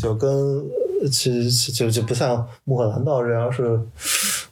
[0.00, 0.30] 就跟
[1.00, 3.80] 呃其实就就不像《穆赫兰道》这样是。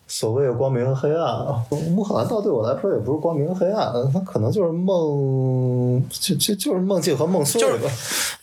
[0.09, 1.63] 所谓的光明和黑暗啊，
[1.95, 7.75] 穆赫兰道对我来说也不是光明和黑暗，它可能就是梦，就就就是梦境和梦碎就是。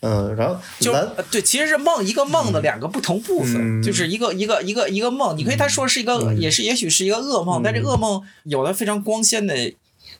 [0.01, 0.93] 嗯，然后就
[1.31, 9.55] 对，其实是梦一个梦的两个不同部分，嗯就是一个一个一个一个梦，你可以他说是一个，也是也许是一个噩梦，但这噩梦有了非常光鲜的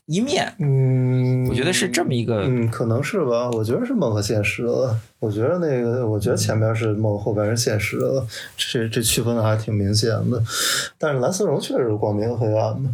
[0.05, 3.49] 一面，嗯，我觉得是这么一个，嗯，可能是吧。
[3.51, 4.97] 我觉得是梦和现实了。
[5.19, 8.25] 我觉得那个，我觉得前边是梦，后边是现实了。
[8.57, 10.41] 这这区分的还挺明显的。
[10.97, 12.89] 但是蓝丝绒确实是光明和黑暗的。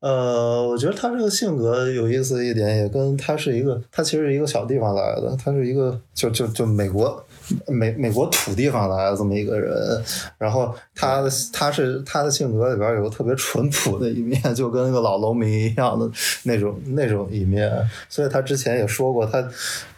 [0.00, 7.22] 呃，我觉得他这个性格有意思一点，也跟他是一个，他其实是一个小地方来的，他是一个就就就美国。
[7.66, 10.02] 美美国土地方来的这么一个人，
[10.38, 16.10] 然后他的他是他的性格里边有个特别淳朴的一面，就跟那个老农民一样的
[16.44, 17.70] 那种那种一面，
[18.08, 19.46] 所以他之前也说过，他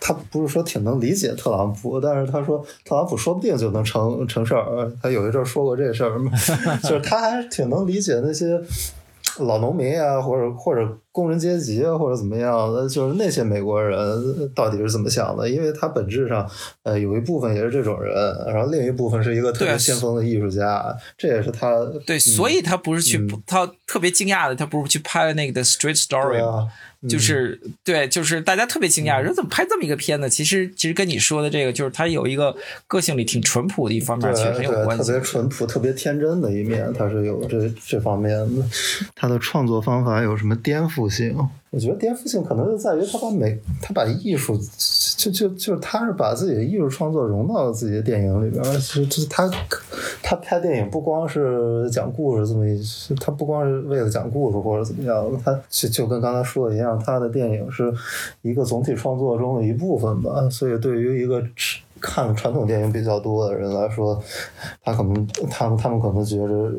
[0.01, 6.31] 他不是说挺能理解特朗普，但是他说特朗普说不定就能成成事儿，他有一阵儿说过这事儿嘛，
[6.83, 8.61] 就是他还是挺能理解那些。
[9.41, 10.81] 老农民啊，或者或者
[11.17, 13.99] 工人阶级啊，或者怎么样的，就是那些美国人
[14.55, 15.49] 到底是怎么想的？
[15.49, 16.47] 因为他本质上，
[16.83, 18.15] 呃，有一部分也是这种人，
[18.47, 21.75] 然后另一部分是一个特别先锋的艺术家，这也是他
[22.07, 26.43] 对，所以他不是去，嗯他特别惊讶的，他不是去拍那个《The Street Story》
[27.09, 30.29] 就是对，就是大家特别惊讶，说怎么拍这么一个片子？
[30.29, 32.55] 其实其实跟你说的这个，就是他有一个
[32.89, 35.21] 个性里挺淳朴的一方面，对其实很有，关系特别。
[35.21, 38.65] 淳朴、特别天真的一面，他是有这这方面的。
[39.15, 41.37] 他的创作方法有什么颠覆性？
[41.71, 44.59] 我觉得颠覆性可能就在于他把美，他把艺术，
[45.19, 48.79] 就就就是他是把自己的艺术创作融到了自己的电影里边儿。
[48.79, 49.51] 就就他
[50.23, 52.83] 他拍电影不光是讲故事这么一，
[53.21, 57.93] 他不光是为了讲故事或者怎么样，他就就跟刚才说的一样，他的电影是
[58.41, 60.49] 一个总体创作中的一部分吧。
[60.49, 61.43] 所以对于一个
[62.01, 64.19] 看传统电影比较多的人来说，
[64.83, 66.71] 他可能他们他们可能觉着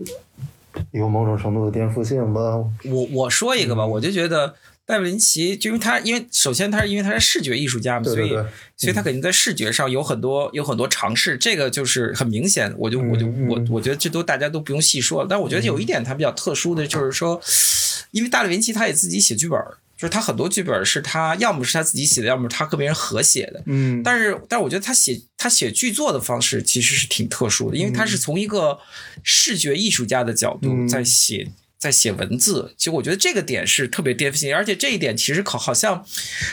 [0.92, 2.64] 有某种程度的颠覆性吧。
[2.86, 4.56] 我我说一个嗯吧，我就觉得
[4.86, 8.46] 戴维林奇，就因为他因为首先他是因为他是视觉艺术家嘛，对对对所以
[8.78, 12.74] 所以他肯定在视觉上有很多有很多尝试，这个就是很明显。
[12.78, 15.28] 我就我就我我觉得这都大家都不用细说了。
[15.30, 17.42] 但我觉得有一点他比较特殊的就是说，
[18.12, 23.62] 因为大卫林奇他也自己写剧本儿，就是他很多剧本是他要么是他自己写的，要么是他和别人合写的。
[23.66, 28.78] 嗯但是，但是我觉得他写他写剧作的方式其实是挺特殊的，因为他是从一个
[29.24, 31.50] 视觉艺术家的角度嗯在写。
[31.80, 36.04] 在写文字，其实我觉得这个点是特别颠覆性，而且这一点其实好好像，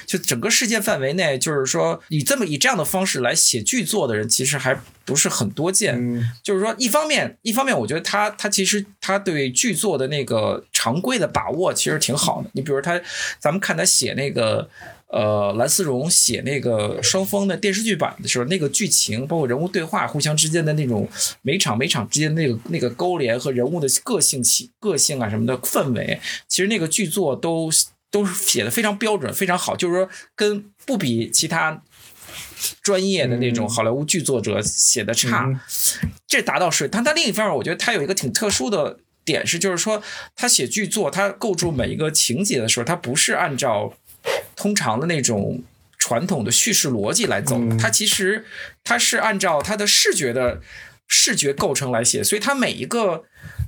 [0.07, 5.95] 就整个世界范围内，就是说以这么以这样的方式来写剧作的人，其实还不是很多见。
[5.97, 12.51] 嗯就是说，一方面，一方面，我觉得他他其实他对剧作的那个常规的把握其实挺好的。
[12.53, 13.01] 你比如他，
[13.41, 14.69] 咱们看他写那个。
[15.15, 21.09] 呃，蓝思荣写那个双峰的电视剧版的时候，那个剧情包括人物对话，互相之间的那种
[21.43, 27.71] 每场每场之间那个那个勾连和人物的个性起个性啊什么的氛围，其实那个剧作都
[28.11, 31.81] 都是写的非常标准，非常好，就是说跟不比其他
[32.83, 35.45] 专业的那种嗯好莱坞剧作者写的差。
[35.47, 35.61] 嗯
[36.27, 40.03] 这达到是，但他另一方面，我觉得他有一个挺特殊的点是，就是说
[40.35, 43.95] 他写剧作，他构筑每一个情节的时候，他不是按照
[44.57, 45.63] 通常的那种
[45.99, 48.45] 传统的叙事逻辑来走的，嗯他其实
[48.83, 50.61] 它是按照它的视觉的
[51.09, 53.25] 视觉构成来写，所以它每一个。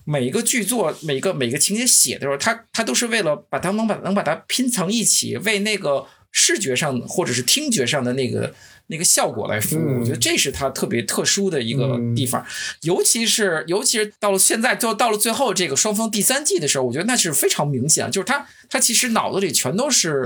[0.09, 8.55] 每一个剧作，每一个每个情节写的时候，它它都是为了把它能把能把它拼成一起，为那个视觉上或者是听觉上的那个
[8.89, 9.81] 那个效果来服务。
[9.81, 12.45] 嗯我觉得这是他特别特殊的一个地方，
[12.83, 20.25] 尤其是尤其是到了现在，就到了最后这个双方第三季的时候，我觉得那是非常明显，就是他他其实脑子里全都是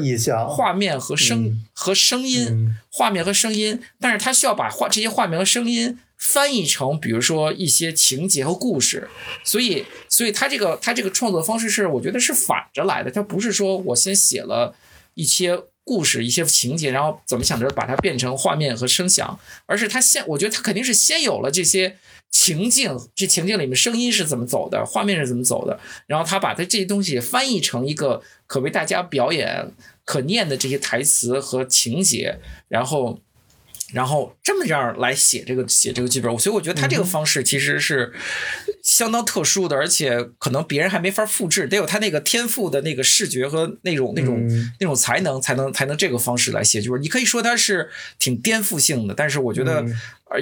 [0.49, 2.77] 画面和声、嗯和声音，嗯。
[2.93, 9.09] 画面和声音，但是他需要把画这些画面和声音翻译成，比如说一些情节和故事，
[9.45, 14.75] 所以，所以他这个他这个创作方式是，我觉得是反着来的，他不是说我先写了
[15.15, 21.97] 一些故事、一些情节，然后怎么想着把它变成画面和声响，而是他先，我觉得他肯定是先有了这些
[22.31, 29.73] 情境，这情境里面声音是怎么走的，画面是怎么走的，然后他把他这些东西翻译成一个可为大家表演、
[30.05, 33.21] 可念的这些台词和情节，然后。
[33.93, 38.13] 然后这么样来写这个写这个剧本，所以我觉得他这个方式其实是
[38.91, 44.37] 相当特殊的，而且可能别人还没法复制，得有他那个天赋的那个视觉和那种那种
[44.81, 47.01] 那种才能，才能才能这个方式来写就是。
[47.01, 47.89] 你可以说他是
[48.19, 49.87] 挺颠覆性的，但是我觉得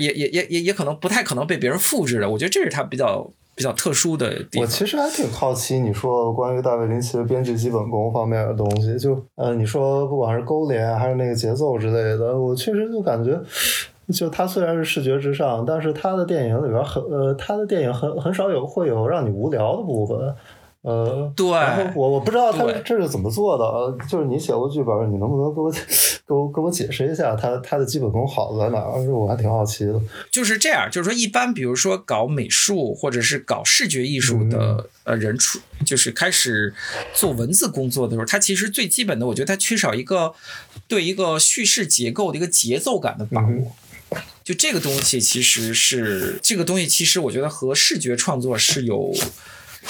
[0.01, 2.31] 也也也也也可能不太可能被别人复制的。
[2.31, 3.31] 我觉得这是他比较。
[3.59, 13.37] 比较特殊的地方，我其实还挺好奇你说关于大卫林奇的编剧基本功方面的东西，就呃，你说不管是勾连还是那个节奏之类的，我确实就感觉，
[14.15, 20.35] 就他虽然是视觉之上，但是他的电影里边很呃，他的电影很很少有会有让你无聊的部分。
[20.83, 28.87] 呃，对，然后我我不知道他这是怎么做的，就是你写过剧本，你能不能给我给我给我解释一下他他的基本功好在哪？
[29.11, 30.01] 我还挺好奇的。
[30.31, 36.73] 就是这样，就是说一般比如说搞美术或者是搞视觉艺术的呃人出，就是开始
[37.13, 40.33] 做文字工作的时候，他其实最基本的，我觉得他缺少一个
[40.87, 43.73] 对一个叙事结构的一个节奏感的把握。
[44.45, 49.15] 就这个东西其实是这个东西，其实我觉得和视觉创作是有。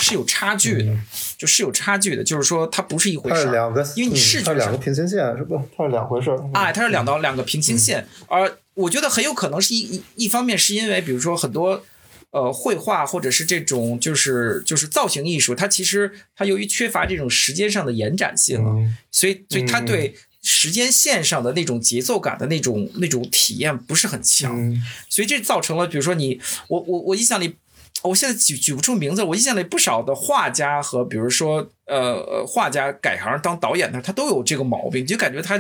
[0.00, 0.96] 是有差距的，
[1.36, 3.50] 就是有差距的，就是说它不是一回事儿。
[3.50, 5.60] 两个，因为你视觉两个平行线是不？
[5.76, 6.38] 它是两回事儿。
[6.52, 11.82] 哎，它是两道两个平行线，而我觉得很有可能是一一一方面是因为，比如说很多
[12.30, 18.62] 呃绘画或者是这种就是就是造型艺术，它其实它由于缺乏这种时间上的延展性，
[19.10, 20.14] 所以所以它对
[20.48, 24.74] 时间线上的那种节奏感的那种那种体验不是很强，
[25.10, 27.56] 所以这造成了比如说你我我我印象里。
[28.02, 31.70] 我现在举举不出名字，我印象里不少的画家和比如说。
[31.88, 35.58] 呃，画家改行当导演的，他都有这个毛病，就感觉他，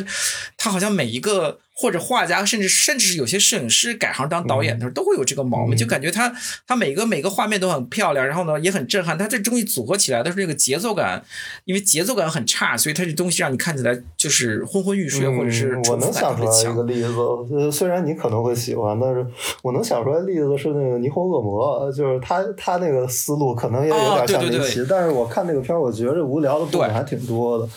[0.58, 6.30] 他好像每一个或者画家，甚至甚至是有些摄影师改行当导演的时候，都会有这个毛病，就感觉他
[6.66, 11.24] 他每个每个画面都很漂亮，然后呢也很震撼，他这东西组合起来的时候，这个节奏感，
[11.64, 17.14] 因为节奏感很差，所以他这东西让你看起来就是昏昏欲睡，或者是我能想出来一个例子，
[17.56, 19.26] 呃，虽然你可能会喜欢，但是
[19.62, 26.17] 我能想出来例子是那个霓虹恶魔，就是他他那个思路可能也有点像林奇，但是我看那个片儿，我觉得。
[26.22, 27.68] 无聊的部分还挺多的，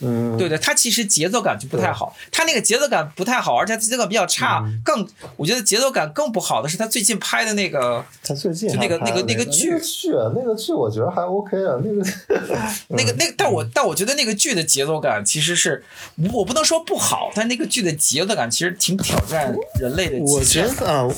[0.00, 4.64] 嗯，对对，它其实节奏感就不太好，它那个节奏感不太好，而且节奏感比较差。
[4.84, 12.02] 更，我觉得节奏感更不好的是他最近拍的那个，他最近就那个那个那个剧，剧那个剧我觉得还 OK 啊，那个
[12.88, 15.82] 那个那个，但我但我觉得那个剧的节奏感其实是，
[16.32, 20.18] 我不能说不好，但那个剧的节奏感其实挺挑战人类的。
[20.24, 21.08] 我觉得啊，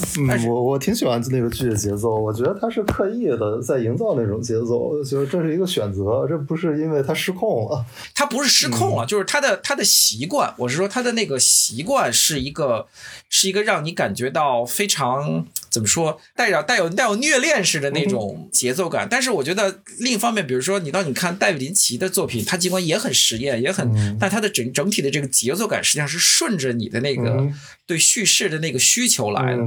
[0.46, 6.65] 我我挺喜欢那个剧的节奏，我觉得他是刻意的在营造那种节奏，就是这是一个选择，这不是。
[6.70, 10.54] 是因为他失控了，他不是失控了，就是他的他的习惯。
[10.58, 12.86] 我是说他的那个习惯是一个
[13.28, 19.06] 是一个让你感觉到非常怎么说，带着带有带有虐恋式的那种节奏感。
[19.10, 27.46] 但是我觉得另一方面，比如说你当你看戴维林奇的作品，他尽管也很实验，也很，但他的整整体的这个节奏感实际上是顺着你的那个
[27.86, 29.62] 对叙事的那个需求来的。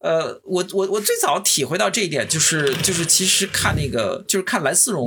[0.00, 5.06] 呃，我我我最早体会到这一点，就是就是其实看那个就是看蓝丝绒。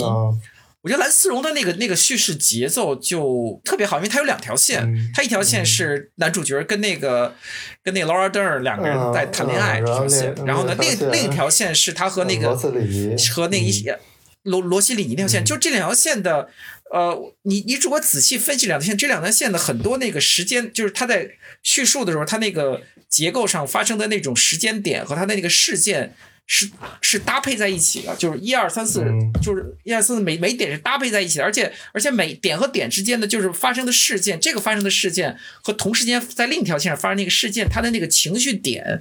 [0.82, 7.36] 我觉得蓝丝绒的那个那个叙事节奏就特别好，因为它有两条线，它一条线是男主角跟那个
[7.84, 14.00] 跟那个 Laura Dern 两个人在谈恋爱这条线，然后呢另另一条线是他和那个和那一些
[14.44, 16.50] 罗罗西里尼那条线，就这两条线的
[16.94, 26.16] 呃，你你如果仔细分析两条线，这两条线的很多那个时间，就是他在叙述的时候，他那个结构上发生的那种时间点和他的那个事件。
[26.52, 26.68] 是
[27.00, 29.06] 是搭配在一起的，就是一二三四，
[29.40, 39.00] 就是一二三四，每每点是搭配在一起的，而且而且每点和点之间的就是发生的事件，这个发生的事件和同时间在另一条线上发生那个事件，它的那个情绪点，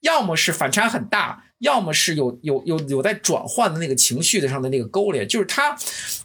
[0.00, 5.76] 要么是反差很大，要么是有有有有在转换的那个情绪的上的那个勾连，就是他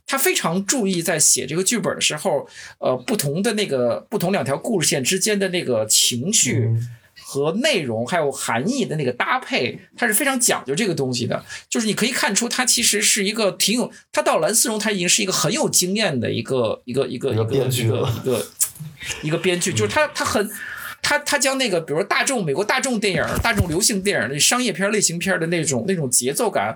[0.08, 2.48] 他非常注意在写这个剧本的时候，
[2.80, 6.70] 呃，不同的那个不同两条故事线之间的那个情绪。
[7.34, 11.44] 和内容还有含义的那个搭配，它是非常讲究这个东西的。
[11.68, 18.46] 就是你可以看出，它其实是一个挺有，他到蓝丝绒，他已经是一个很有经验的一个一个一个一个一个一个
[19.24, 20.48] 一个编剧，就是他他很。
[21.04, 26.76] 他他将那个，比如说大众美国大众电影、大众流行电影那商业片类型片的那种那种节奏感，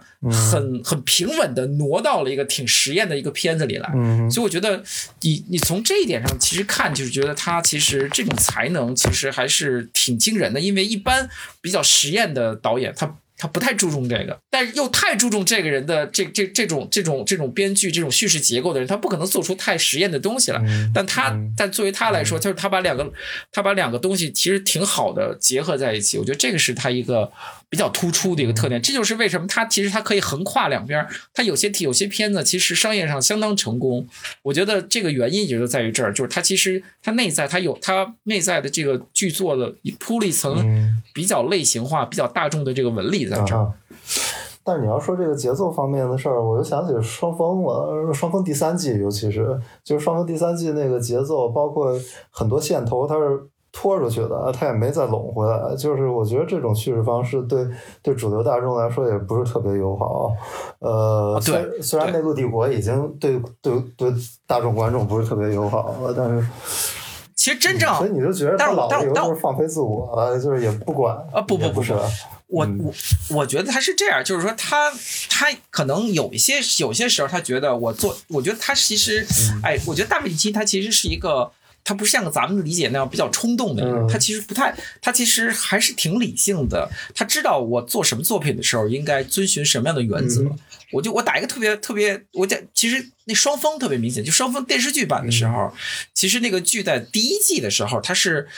[0.51, 3.89] 很很平稳的挪到了一个挺实验的一个片子里来。
[4.29, 4.83] 所以我觉得，
[5.21, 10.59] 你你从这一点上其实看，就是觉得他其实这种才能其实还是挺惊人的。
[10.59, 11.29] 因为一般
[11.61, 20.59] 比较实验的导演，他他不太注重这个，但是又太注重这个人的这这这种这种这种编剧这种叙事结构的人，他不可能做出太实验的东西来。
[20.93, 23.13] 但他但作为他来说，就是他把两个
[23.51, 27.31] 他把两个东西其实挺好的结合在一起，我觉得这个是他一个
[27.69, 28.81] 比较突出的一个特点。
[28.81, 34.07] 这就是为什么它其实它可以横跨两边，它有些有些片子其实商业上相当成功。
[34.43, 43.29] 我觉得这个原因也就在于这儿，就是它其实它内在它有它内在的这个剧作的铺了一层比较类型化、比较大众的这个纹理。
[43.29, 43.73] 啊，
[44.63, 48.13] 但是你要说这个节奏方面的事儿，我就想起双峰了。
[48.13, 51.97] 双峰第三季，尤其是就是双峰第三季那个节奏，包括
[52.29, 53.41] 很多线头，它是
[53.79, 55.75] 拖出去的，他也没再拢回来。
[55.75, 57.63] 就是我觉得这种叙事方式对
[58.01, 60.31] 对主流大众来说也不是特别友好。
[60.79, 64.11] 呃，对虽然《内陆帝国》已经对对对
[64.47, 66.47] 大众观众不是特别友好了，但是
[67.35, 71.93] 其实真正所以你就觉得他老了以后就是放飞自我，就是也不管啊，不不不是。
[72.47, 74.91] 我我我觉得他是这样，就是说他
[75.29, 79.23] 他可能有一些有些时候他觉得我做，我觉得他其实，
[79.61, 81.51] 哎，我觉得大卫基他其实是一个，
[81.87, 90.43] 他不像咱们理解那样比较冲动的人，他其实不太，他其实还是挺理性的，他知道我做什么作品的时候应该遵循什么样的原则。
[90.91, 95.71] 我就我打一个特别特别，我讲其实那双峰特别明显，就双峰电视剧版的时候，
[96.13, 98.49] 其实那个剧在第一季的时候，它是。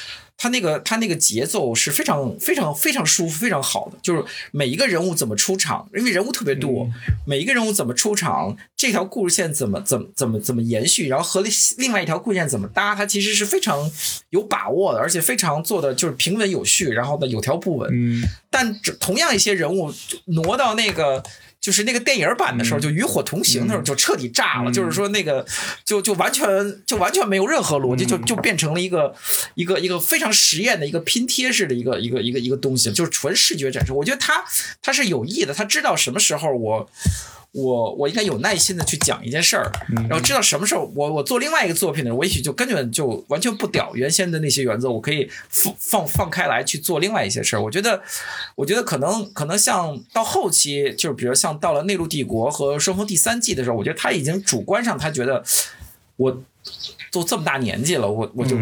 [0.42, 6.90] 他那个他那个节奏是非常非常非常舒服非常好的，就是每一个人物怎么出场，因为人物特别多，
[7.28, 11.44] 每一个人物怎么出场，这条故事线怎么怎么怎么怎么延续，然后和
[11.78, 13.92] 另外一条故事线怎么搭，它其实是非常
[14.30, 17.90] 有把握的，而且非常做的就是平稳有序，然后呢有条不紊。
[17.92, 19.94] 嗯，但同样一些人物
[20.26, 21.22] 挪到那个。
[21.62, 24.72] 就是那个电影版的时候，就与火同行的时候，就彻底炸了。
[24.72, 25.46] 就是说，那个
[25.84, 26.48] 就就完全
[26.86, 29.14] 就完全没有任何逻辑，就就变成了一个
[29.56, 33.92] 一个一个非常实验的一个拼贴式的一个一个一个一个东西，就是纯视觉展示。
[33.94, 34.44] 我觉得他
[34.82, 36.90] 他是有意的，他知道什么时候我。
[37.52, 39.72] 我我应该有耐心的去讲一件事儿，
[40.08, 47.62] 然后知道什么时候我我做另外一个作品的时候，我也许就根本就完全不屌原先的那些原则，我可以放放放开来去做另外一些事儿。
[47.62, 48.02] 我觉得，
[48.56, 55.44] 我觉得可能可能像到后期，就是比如像到了内陆帝国和双峰第三季的时候，我觉得他已经主观上他觉得
[56.18, 56.42] 我。
[57.12, 58.56] 都这么大年纪了，我我就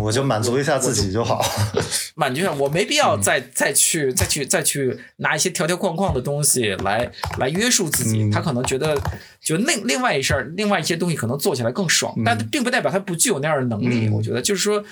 [0.00, 1.44] 我就满足一下自己就好，
[2.16, 8.28] 满足一下，我没必要再再去再去再去拿一些条条框框的东西来来约束自己。
[8.30, 9.00] 他可能觉得，
[9.40, 14.08] 就另另外一事儿，另外一些东西可能做起来更爽，但并不代表他不具有那样的能力。
[14.08, 14.84] 我觉得就是说。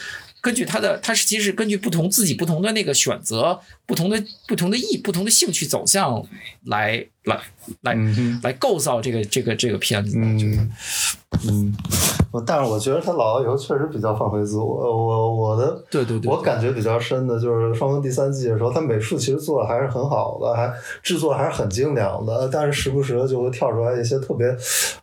[0.42, 3.60] 根据他的，他是其实根据不同自己不同的那个选择，
[3.90, 6.22] 不同的不同的意，不同的兴趣走向
[6.66, 7.40] 来来
[7.82, 10.16] 来嗯来构造这个这个这个片子。
[10.16, 10.70] 嗯
[11.48, 11.74] 嗯，
[12.46, 14.64] 但是我觉得他老了以后确实比较放飞自我。
[14.64, 20.72] 我我的对对对，我感觉比较深的就是《双峰》第三季的时候，他美术其实做的还是很好的，还
[21.02, 24.46] 制作还是很精良的，但是时不时的就会跳出来一些特别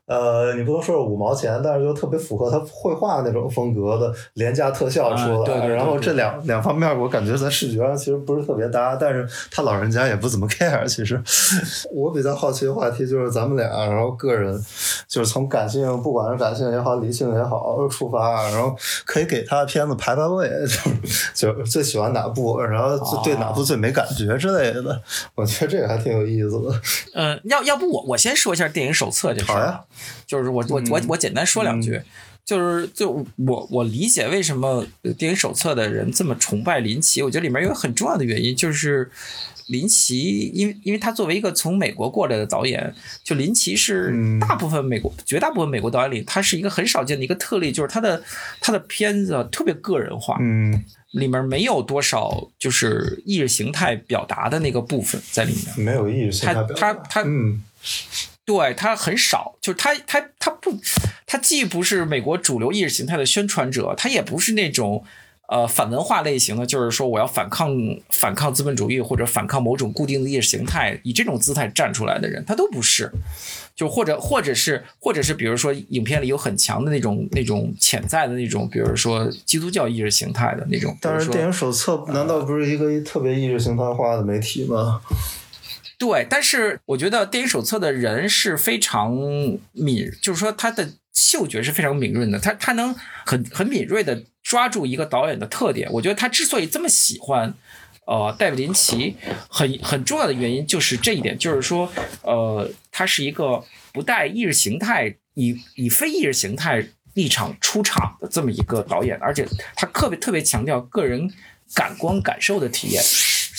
[0.06, 5.14] 呃，你不能说是五毛钱，但是就特别符合他绘画那种风格的廉价特效。
[5.44, 10.86] 对，然后这两两方面，我感觉在视觉上其实不是特别搭，但是他老人家也不怎么 care。
[10.86, 11.20] 其实，
[11.92, 14.54] 我比较好奇的话题就是咱们俩，然后个人
[15.08, 18.76] 就是从感性，不管是感性也好，理性也好出发，然后
[19.06, 20.50] 可以给他的片子排排位，
[21.34, 25.02] 就 就最喜欢哪部，然后对哪部最没感觉之类的。
[25.34, 26.82] 我觉得这个还挺有意思的。
[27.16, 29.80] 嗯，要要不我我先说一下电影手册这事儿，
[30.26, 32.02] 就是我我我我简单说两句。
[32.48, 34.88] 就是就我我理解为什么
[35.18, 39.12] 电影手册的人这么崇拜林奇，我觉得里面有很重要的原因，就是
[39.68, 48.24] 林奇，因为因为他作为一个从美国过来的导演，就林奇是大部分美国绝大部分美国导演里，他是一个很少见的一个特例，就是他的
[48.62, 57.62] 他的片子特别个人化，嗯，里面没有多少就是意识形态表达的那个部分在里面，没有意识形态表达，他他他嗯。
[58.44, 60.72] 对他很少，就是他他他不，
[61.28, 65.04] 他既不是美国主流意识形态的宣传者，他也不是那种
[65.50, 67.78] 呃反文化类型的，就是说我要反抗
[68.10, 73.12] 反抗资本主义或者反抗某种固定的意识形态，以这种姿态站出来的人，他都不是。
[73.76, 80.98] 就或者或者是或者是比如说影片里有很强的那种那种潜在的那种，比如说基督教意识形态的那种。
[81.00, 85.02] 但是电影手册难道不是一个特别意识形态化的媒体吗？
[86.00, 89.12] 对，但是我觉得电影手册的人是非常
[89.74, 92.94] 敏，就是说他的嗅觉是非常敏锐的，他他能
[93.26, 95.92] 很很敏锐的抓住一个导演的特点。
[95.92, 97.52] 我觉得他之所以这么喜欢，
[98.06, 99.16] 呃，戴维林奇，
[99.50, 101.92] 很很重要的原因就是这一点，就是说，
[102.22, 109.44] 呃，他是一个不带意识形态，以以非意识形态立场出场的这么一个导演，而且
[109.76, 111.34] 他特别特别强调个人
[111.74, 113.04] 感官感受的体验。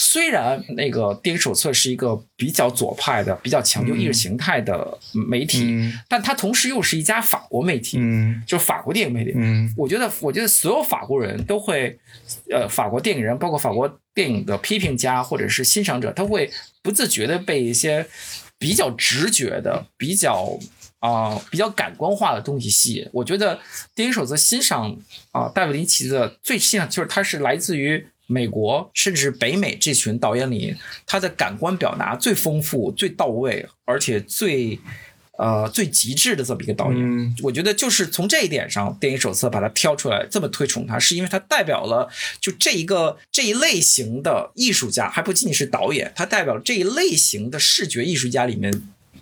[0.01, 9.33] 虽然那个电影手册是一个比较左派的、比较强调意识形态的媒体，嗯但它同时又是一家法国媒体，嗯就是法国电影媒体。
[9.35, 11.99] 嗯我觉得，我觉得所有法国人都会，
[12.49, 16.49] 呃，法国电影人，包括法国电影的批评家或者是欣赏者，他会
[16.81, 18.07] 不自觉的被一些
[18.57, 20.57] 比较直觉的、比较
[21.01, 23.09] 啊、比较感官化的东西吸引。
[23.13, 23.59] 我觉得
[23.97, 24.97] 电影手册欣赏
[25.33, 30.77] 啊、戴维林奇的最欣赏就是它是来自于美国甚至北美这群导演里，
[31.07, 34.79] 他的感官表达最丰富、最到位，而且最
[35.39, 37.01] 呃最极致的这么一个导演。
[37.01, 48.71] 嗯我觉得就是从这一点上，电影手册把它挑出来，这么推崇他，是因为它代表了就这一个这一类型的艺术家，还不仅仅是导演，它代表这一类型的视觉艺术家里面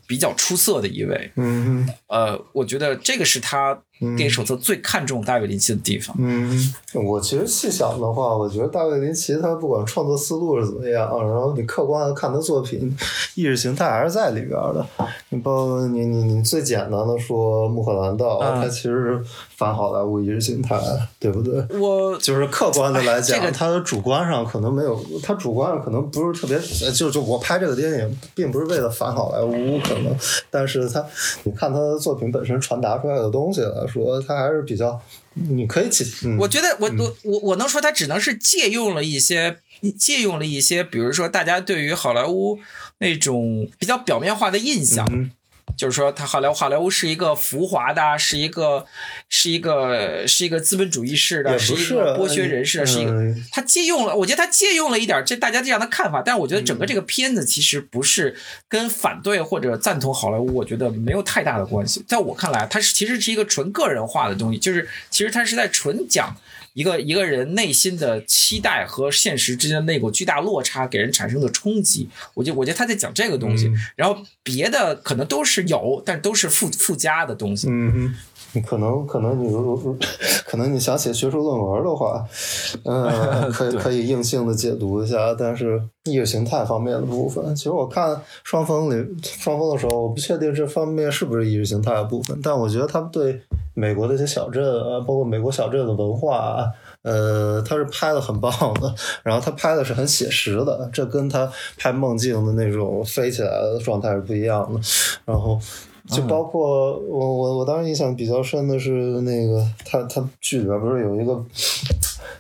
[0.08, 1.30] 比较出色的一位。
[1.36, 6.14] 嗯呃，我觉得这个是他电影手册最看重大卫林奇的地方。
[6.18, 12.94] 嗯，我其实细想的话，我觉得大卫林奇他不管创作思路是怎么样，然后你客观的看他作品，
[13.34, 14.86] 意识形态还是在里边的。
[15.30, 19.22] 你包括你你你最简单的说《穆赫兰道》嗯它其实是
[19.56, 20.78] 反好莱坞意识形态，
[21.18, 21.78] 对不对？
[21.78, 30.14] 我就是客观的来讲，哎这个他的主观上可能没有，他主观上可能不是特别，呃就就我拍这个电影，并不是为了反好莱坞，可能，
[30.50, 31.04] 但是他，
[31.44, 35.00] 你看他的作品本身传达出来的东西来说，他还是比较，
[35.34, 39.58] 你可以起，嗯、我觉得我我我我能说他只能是借用了一些
[39.98, 42.58] 借用了一些，比如说大家对于好莱坞
[42.98, 45.30] 那种比较表面化的印象，嗯
[45.76, 48.86] 就是说他好莱坞好莱坞是一个浮华的，是一个
[49.28, 58.36] 是一个是一个资本主义式的，是一个剥削人士的，是一个嗯他借用了，我觉得他借用了一点这大家这样的看法，但是我觉得整个这个片子其实不是
[58.68, 62.02] 跟反对或者赞同好莱坞，我觉得没有太大的关系。
[62.08, 66.34] 在我看来，它是其实是一个纯个人化的东西，就是其实它是在纯讲
[66.76, 72.06] 一个一个人内心的期待和现实之间的那股巨大落差给人产生的冲击。
[72.34, 77.66] 我觉得我觉得他在讲这个东西，嗯然后别的可能都是有，但都是附附加的东西。
[77.70, 78.14] 嗯哼。
[78.56, 79.96] 你可能可能你如如
[80.48, 82.24] 可能你想写学术论文的话，
[82.84, 93.38] 嗯， 可以可以硬性的解读一下，但是意识形态方面的部分，其实我看双峰里双峰的时候，我不确定这方面是不是意识形态的部分，但我觉得他们对
[93.74, 96.66] 美国的一些小镇啊，包括美国小镇的文化啊。
[97.02, 98.50] 呃，他是拍的很棒
[98.82, 98.92] 的，
[99.22, 101.48] 然后他拍的是很写实的，这跟他
[101.78, 104.80] 拍梦境的那种飞起来的状态是不一样的。
[105.24, 105.56] 然后
[106.08, 108.90] 就包括我我我当时印象比较深的是
[109.22, 111.44] 那个他他剧里边不是有一个。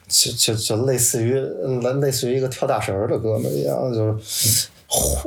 [0.08, 1.34] 就就就类似于
[1.82, 4.68] 类类似于一个跳大神儿的哥们一样，就是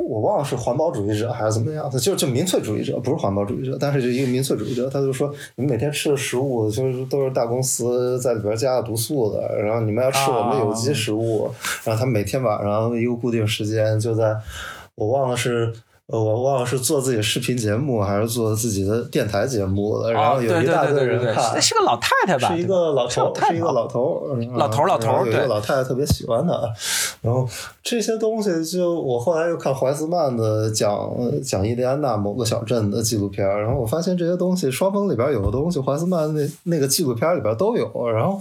[0.02, 11.50] 我忘了是环保主义者还是怎么样的，就就民粹主义者，不是环保主义者，但是就一个民粹主义者，他就说你们每天吃的食物就是都是大公司在里边加了毒素的，然后你们要吃我们的有机食物，
[11.84, 14.34] 然后他每天晚上一个固定时间就在，
[14.94, 15.70] 我忘了是。
[16.10, 22.52] 呃，我忘了是做自己的视频节目还是做自己的电台节目了，然后有一大堆人看，那是个老太太吧？
[22.52, 26.52] 是一个老头，是一个老头，老头老头，有一个老太太特别喜欢他。
[27.20, 27.48] 然后
[27.84, 31.08] 这些东西，就我后来又看怀斯曼的讲
[31.44, 38.36] 讲印第安纳某个小镇的纪录片，然后我发现这些东西双峰里边有的东西，怀斯曼那那个纪录片里边都有，然后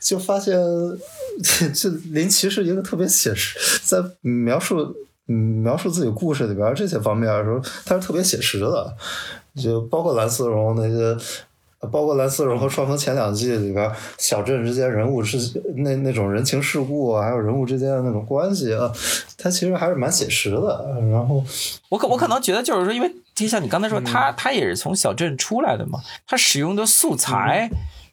[0.00, 0.54] 就发现
[1.72, 4.92] 这林奇是一个特别写实，在描述。
[5.28, 8.96] 嗯，描述自己故事里边这些方面的时候，他是特别写实的，
[9.56, 11.16] 就包括蓝丝绒那些，
[11.90, 15.38] 包括蓝丝绒和双峰前两季里边小镇之间人物之
[15.76, 18.92] 那那种人情世故啊，还有人物之间的那种关系啊，
[19.38, 20.96] 他其实还是蛮写实的。
[21.10, 21.44] 然后，
[21.88, 27.70] 我可我可能觉得就是说，因为就像你刚才说，他他也是从小镇出来的嘛，他使用的素材。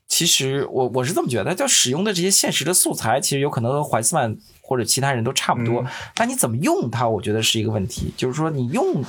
[0.07, 4.35] 其实我我是这么觉得，就使用的这些现实的素材，其实有可能和怀斯曼
[4.69, 5.83] 或者其他人都差不多。
[6.13, 8.13] 但你怎么用它，我觉得是一个问题。
[8.15, 9.03] 就是说，你用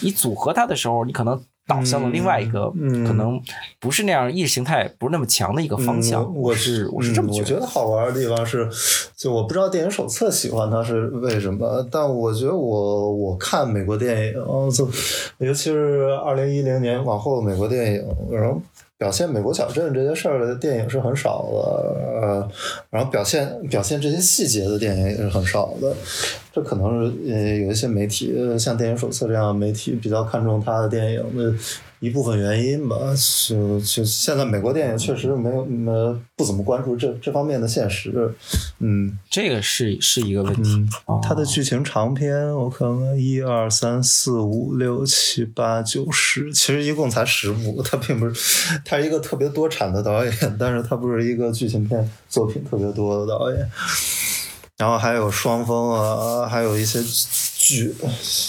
[0.00, 2.70] 你组合它的时候，你可能导向了另外一个，
[3.06, 3.38] 可能
[3.78, 6.22] 不是那样意识形态不是那么强的一个方向。
[6.22, 7.42] 嗯、我是我是这么觉得。
[7.42, 8.66] 我觉得好玩的地方是，
[9.14, 14.34] 就我不知道电影手册喜欢它是为什么，但我觉得我我看美国电影，
[14.70, 14.88] 就
[15.38, 18.58] 尤其是二零一零年往后的美国电影，然后。
[19.04, 22.48] 表现美国小镇这些事儿的电影是很少的，呃，
[22.88, 25.94] 然后表现表现这些细节的电影也是很少的。
[26.54, 31.52] 这可能是呃有一些媒体，像电影手册这样的媒体比较看重他的电影的
[31.98, 32.96] 一部分原因吧。
[33.48, 38.32] 就就现在美国电影确实没有呃不怎么关注这这方面的现实，
[38.78, 40.70] 嗯，这个是是一个问题。
[40.70, 48.80] 嗯哦、它的剧情长篇我看看一二三四五六七八九十，其实一共才十部，他并不是。
[48.84, 53.68] 他是一个特别多产的导演，但是他不是一个剧情片作品特别多的导演。
[54.78, 57.02] 然后还有双峰啊，还有一些
[57.56, 57.94] 剧，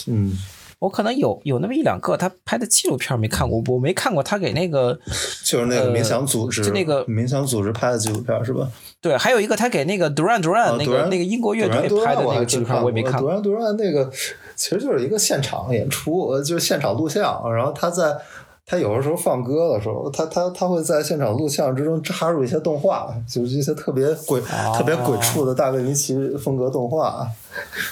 [0.08, 0.38] 嗯。
[0.80, 4.96] 我可能有有那么一两个他拍的纪录片没看过，我没看过他给那个
[5.44, 8.70] 就是那个冥想组织，就那个冥想组织拍的纪录片是吧？
[9.02, 13.20] 对，还有一个他给那个 Duran Duran 那个那个英国乐队拍的那个纪录片，我也没看。
[13.22, 14.12] Duran Duran 那个
[14.56, 18.18] 其实就是一个现场演出，就是现场录像，然后他在。
[18.68, 24.42] 他有的时候放歌的时候，他他他会在现场录像之中插入一些动画，就是一些特别鬼、
[24.76, 27.28] 特别鬼畜的大卫·尼奇风格动画。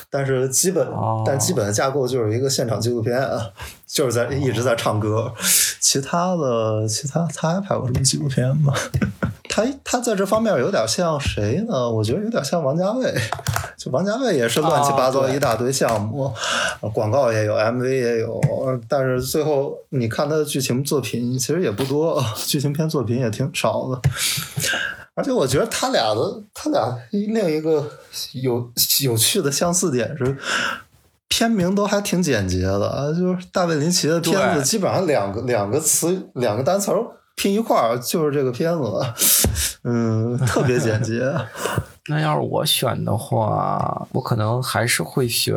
[0.10, 0.88] 但是基本，
[1.26, 3.22] 但基本的架构就是一个现场纪录片，
[3.86, 5.32] 就是在一直在唱歌。
[5.80, 8.74] 其他的，其他他还拍过什么纪录片吗？
[9.56, 11.88] 他他在这方面有点像谁呢？
[11.88, 13.14] 我觉得有点像王家卫。
[13.78, 16.34] 就王家卫也是乱七八糟一大堆项目，
[16.92, 18.42] 广告也有，MV 也有，
[18.90, 24.02] 但是最后你看他的剧情作品其实也不多，剧情片作品也挺少的。
[25.14, 27.88] 而且我觉得他俩的他俩另一个
[28.42, 28.72] 有
[29.04, 30.36] 有趣的相似点是，
[31.28, 36.92] 片名都还挺简洁的啊，就是大卫林奇的片子基本上两个两个词两个单词
[37.44, 39.02] 拼一块儿就是这个片子，
[39.84, 41.22] 嗯，特别简洁。
[42.08, 45.56] 那要是我选的话，我可能还是会选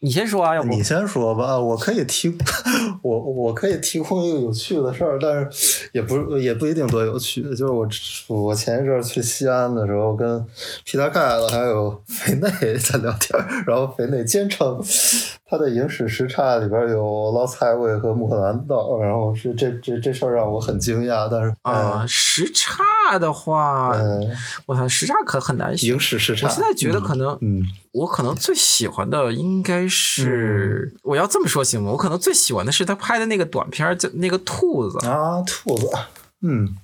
[0.00, 2.34] 你先说啊，要不你先说吧，我可以提，
[3.00, 7.42] 我我可以提供一个有趣的事儿，但是也不也不一定多有趣。
[7.54, 7.88] 就是我
[8.28, 10.44] 我前一阵去西安的时候，跟
[10.84, 14.78] 皮特盖子还有肥内在聊天，然后肥内坚称
[15.46, 21.28] 他的影史时差里边有《捞菜味》和《穆赫兰道》，然后是这这这事儿让我很惊讶。
[21.30, 23.92] 但是啊，时差的话，
[24.66, 25.74] 我操时差可很难。
[25.84, 31.90] 影史时差，我现在觉得可能，嗯，我可能最喜欢的应该是，我要这么说行吗？
[31.90, 35.88] 我可能最喜欢的是他拍的那个短片，叫那个兔子啊，兔子，
[36.40, 36.74] 嗯，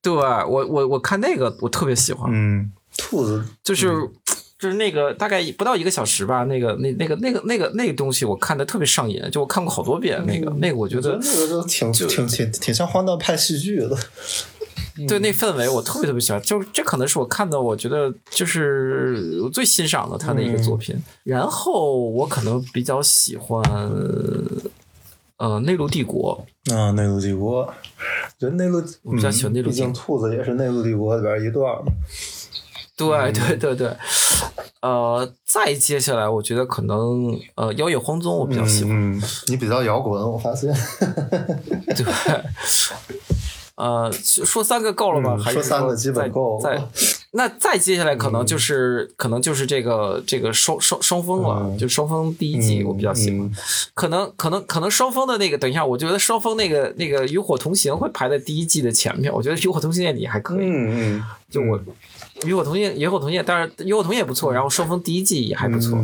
[0.00, 3.92] 对我我我看那个我特别喜欢，嗯，兔子就是
[4.64, 13.94] 就是那个大概不到一个小时吧，那个那那个那个那个那个东西我看的特别上瘾，就我看过好多遍，那个那个我觉得那个都挺挺挺挺像荒诞派戏剧的。
[15.06, 20.96] 对那氛围我特别特别喜欢，就这可能是我看的，我觉得就是我最欣赏的他的一个作品。
[21.24, 23.60] 然后我可能比较喜欢，
[25.36, 26.42] 呃，内陆帝国
[26.72, 27.70] 啊，内陆帝国，
[28.38, 29.68] 就内陆，我比较喜欢内陆。
[29.68, 31.92] 毕竟兔子也是内陆帝国里边一段嘛。
[32.96, 33.88] 对对对对，
[34.84, 39.22] 呃，再接下来我觉得可能呃，妖野荒踪我比较喜欢。
[39.46, 40.70] 你比较摇滚，我发现。
[41.96, 42.04] 对。
[43.76, 45.42] 呃，说三个够了吧？
[45.42, 46.60] 还是说三个基本够？
[46.62, 46.80] 再
[47.32, 53.50] 那再接下来可能就是可能就是这个这个双双双峰了，就双峰第一季我比较喜欢。
[53.94, 59.32] 可能可能可能双峰的那个，等一下，我觉得双峰那个那个与火同行会排在第一季的前面。
[59.32, 60.66] 我觉得与火同行也还可以。
[60.66, 61.24] 嗯嗯。
[61.50, 61.80] 就我
[62.46, 64.52] 与我同行，与我同业，但是与我同业也不错。
[64.52, 65.98] 然后双峰第一季也还不错。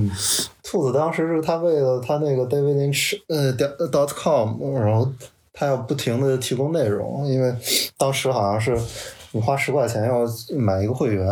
[0.63, 3.53] 兔子当时是他为了他那个 David Lynch 呃
[3.91, 5.11] dot com，然后。
[5.53, 7.55] 他要不停的提供内容，因为
[7.99, 8.75] 当时好像是
[9.33, 10.21] 你花十块钱要
[10.57, 11.27] 买一个会员，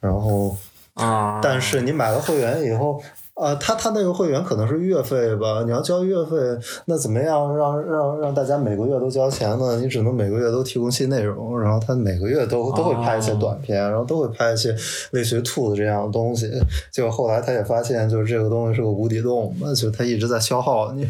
[0.00, 0.56] 然后
[0.94, 3.02] 啊，但是你买了会员以后，
[3.36, 6.36] 呃，他他那个会员可能是月费吧，你要交月费，
[6.86, 9.76] 那怎么样让让让大家每个月都交钱呢？
[9.76, 14.74] 你只能每个月都提供新内容，然后他每个月都都会拍一些短片，然后都会拍一些
[15.10, 16.50] 类似于兔子这样的东西。
[16.90, 21.06] 结果后来他也发现，就是这个东西是个无底洞，那就他一直在消耗你，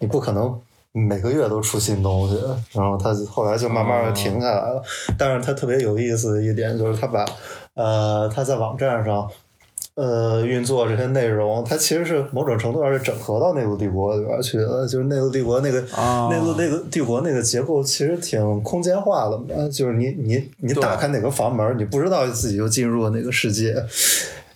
[0.00, 0.60] 你不可能。
[0.94, 2.38] 每个月都出新东西，
[2.72, 4.82] 然后他后来就慢慢的停下来了。
[5.16, 7.24] 但是他特别有意思的一点就是，他把
[7.72, 9.26] 呃他在网站上
[9.94, 14.86] 呃运作这些内容，它其实是某种程度上是整合到内陆帝国里边去的。
[14.86, 15.80] 就是内陆帝国那个
[16.30, 23.74] 内陆那个帝国那个结构其实挺空间化的嘛，就是你你你打开哪个房门，你不知道自己就进入了哪个世界。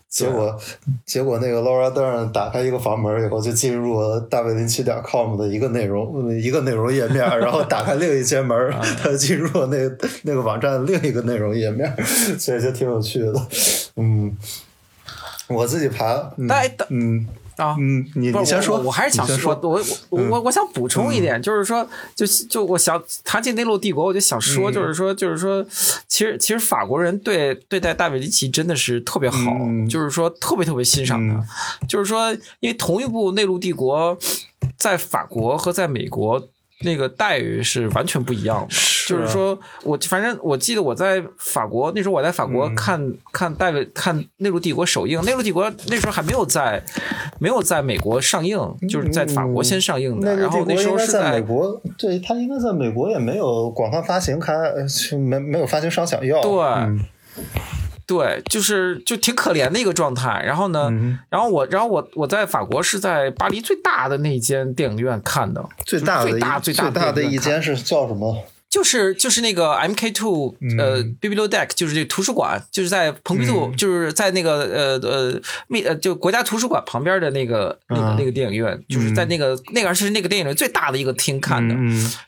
[0.09, 0.59] 结果，
[1.05, 8.57] 结果那个 Laura Dern 打开一个房门以后，就进入了大卫林奇点 com 的一个内容一个内容页面，然后打开另一间门，
[8.99, 11.95] 他进入了那个那个网站另一个内容页面，
[12.39, 13.35] 所以就挺有趣的。
[13.97, 14.35] 嗯，
[15.49, 16.33] 我自己爬，
[16.91, 17.27] 嗯。
[17.57, 25.65] 啊，嗯，你你先说，我还是想说，我我我我想补充一点，就是说，就就我想谈起内陆帝国，我就想说，就是说，就是说，
[26.07, 29.39] 其实其实法国人对对待大卫里奇真的是特别好，
[29.89, 31.43] 就是说特别特别欣赏他，
[31.89, 32.31] 就是说，
[32.61, 34.19] 因为同一部内陆帝国，
[34.77, 36.51] 在法国和在美国。
[36.81, 38.75] 那个待遇是完全不一样的，
[39.07, 46.83] 就是说我反正我记得我在法国那时候我在法国看看戴维看内陆帝国首映，内陆帝国那时候还没有在
[47.39, 50.37] 没有在美国上映，就是在法国先上映的。
[50.37, 54.53] 然后那时候是在美国，对他应该在美国也没有广泛发行开，
[55.17, 56.43] 没没有发行商想要。
[56.43, 57.07] 对。
[58.09, 60.41] 对，就是就挺可怜的一个状态。
[60.47, 60.89] 然后呢，
[61.29, 68.45] 然后我，然后我我在法国是在巴黎最大的那间电影院看的，最大的最大最大的一间是叫什么？
[68.77, 81.75] 就是就是那个 M K Two 呃 Bibliothèque 就是这图书馆，就是在蓬皮杜，就是在那个呃呃密呃就国家图书馆旁边的那个那个那个电影院，就是在那个那个是那个电影院最大的一个厅看的，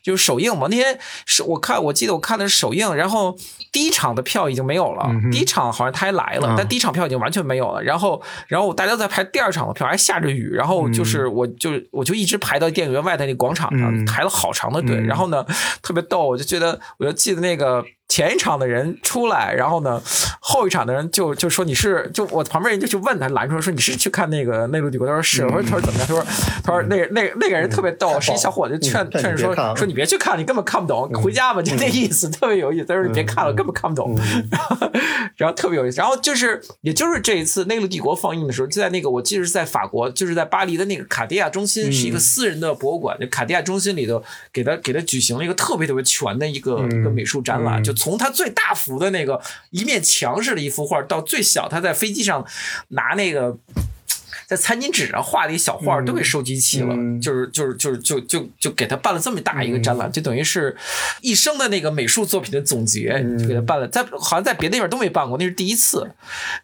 [0.03, 0.69] 就是首映嘛。
[0.71, 3.37] 那天是我看我记得我看的是首映，然后
[3.71, 7.83] 第一场的票已经没有了，第一场好像他还来了，但第一场票已经完全没有了。
[7.83, 14.99] 然后然后大家在排第二场的票，还下着雨，然后就是我就我就一直排到电影院外的那广场上，排了好长的队。
[14.99, 15.45] 然后呢，
[15.83, 16.38] 特别逗。
[16.39, 17.85] 就觉得，我就记得那个。
[18.09, 20.03] 前一场的人出来，然后呢，
[20.41, 25.07] 后一场的人就就说你是，就我旁边人就去问他拦出来说你是去看那个内陆帝国？
[25.07, 25.45] 他说是。
[25.45, 26.09] 我说他说怎么样？
[26.09, 26.27] 他说
[26.65, 32.87] 他说那那那个人特别逗，是一小伙子劝劝说说你别去看，你根本看不懂，回家吧，就那意思， 特别有意思。
[32.87, 34.19] 他说你别看了，根本看不懂。
[35.37, 35.99] 然后特别有意思。
[35.99, 43.19] 然后就是也就是这一次内陆帝国放映的时候，就在那个我记得是在法国，就是在巴黎的那个卡地亚中心，是一个私人的博物馆。
[43.21, 47.98] 就卡地亚中心里头给他给他举行了一个特别特别全的一个一个美术展览，就。
[47.99, 52.47] 从他最大幅的那个一面墙式的一幅画，到最小他在飞机上
[52.89, 53.59] 拿那个。
[54.49, 60.75] 在餐巾纸上画的一小画都给收集齐了，就是就是就是就就就给他办了这么大一个展览，就等于是
[61.21, 63.87] 一生的那个美术作品的总结，就给他办了。
[63.87, 66.11] 在好像在别的地方都没办过，那是第一次。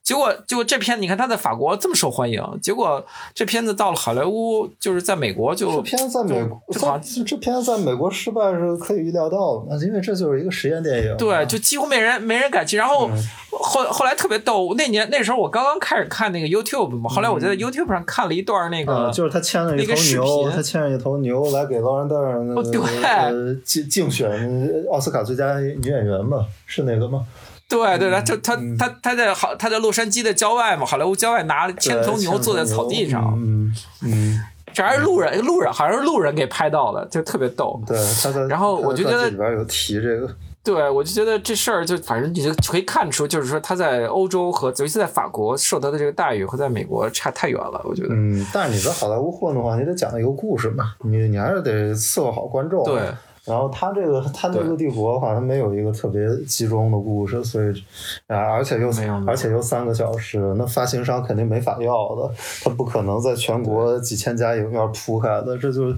[0.03, 3.05] 结果结果这片你看他在法国这么受欢迎，结果
[3.35, 11.14] 这片子到了好莱坞，就是在美国就这片子在美国这片子在美国失败是可以预料到的，因为这就是一个实验电影。
[11.18, 12.78] 对，就几乎没人没人敢去。
[12.78, 13.11] 然后
[13.51, 17.73] 后后来特别逗，那年那时候我刚刚开始看那个 YouTube 嘛，后来我觉得 YouTube。
[17.74, 27.26] YouTube 上看了一段那个，就是他牵了一头牛，他牵着一头牛来给劳伦德呃竞竞选奥斯卡最佳女演员嘛，是那个吗？
[27.68, 34.40] 对对，他就他他他在好他在洛杉矶的郊外嘛，好莱坞郊外拿牵头牛坐在草地上，嗯嗯，
[34.72, 37.82] 这还是路人路人好像是路人给拍到的，就特别逗。
[37.86, 40.28] 对，他在然后我就觉得里边有提这个。
[40.64, 47.78] 对，我就觉得这事儿就反正你就可以看出，就是说他在欧洲和尤其在法国受到的这个待遇和在美国差太远了。
[47.84, 52.82] 我觉得，嗯，但是你在好莱坞混的话，你得讲一个故事嘛，你你还是得伺候好观众。
[52.84, 53.02] 对。
[53.44, 57.84] 然后他这个他这个帝国的话，他没有一个特别集中的故事，所以
[58.26, 58.90] 啊，而且又
[59.26, 65.94] 而且又三个小时，那发行商肯定没法要的，他不可能在全国几千家影院铺开的，这就。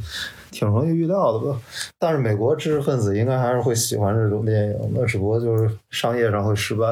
[0.50, 1.60] 挺容易预料的吧，
[1.98, 6.86] 但是美国知识分子应该还是会喜欢这种电影那，只不过就是商业上会失败。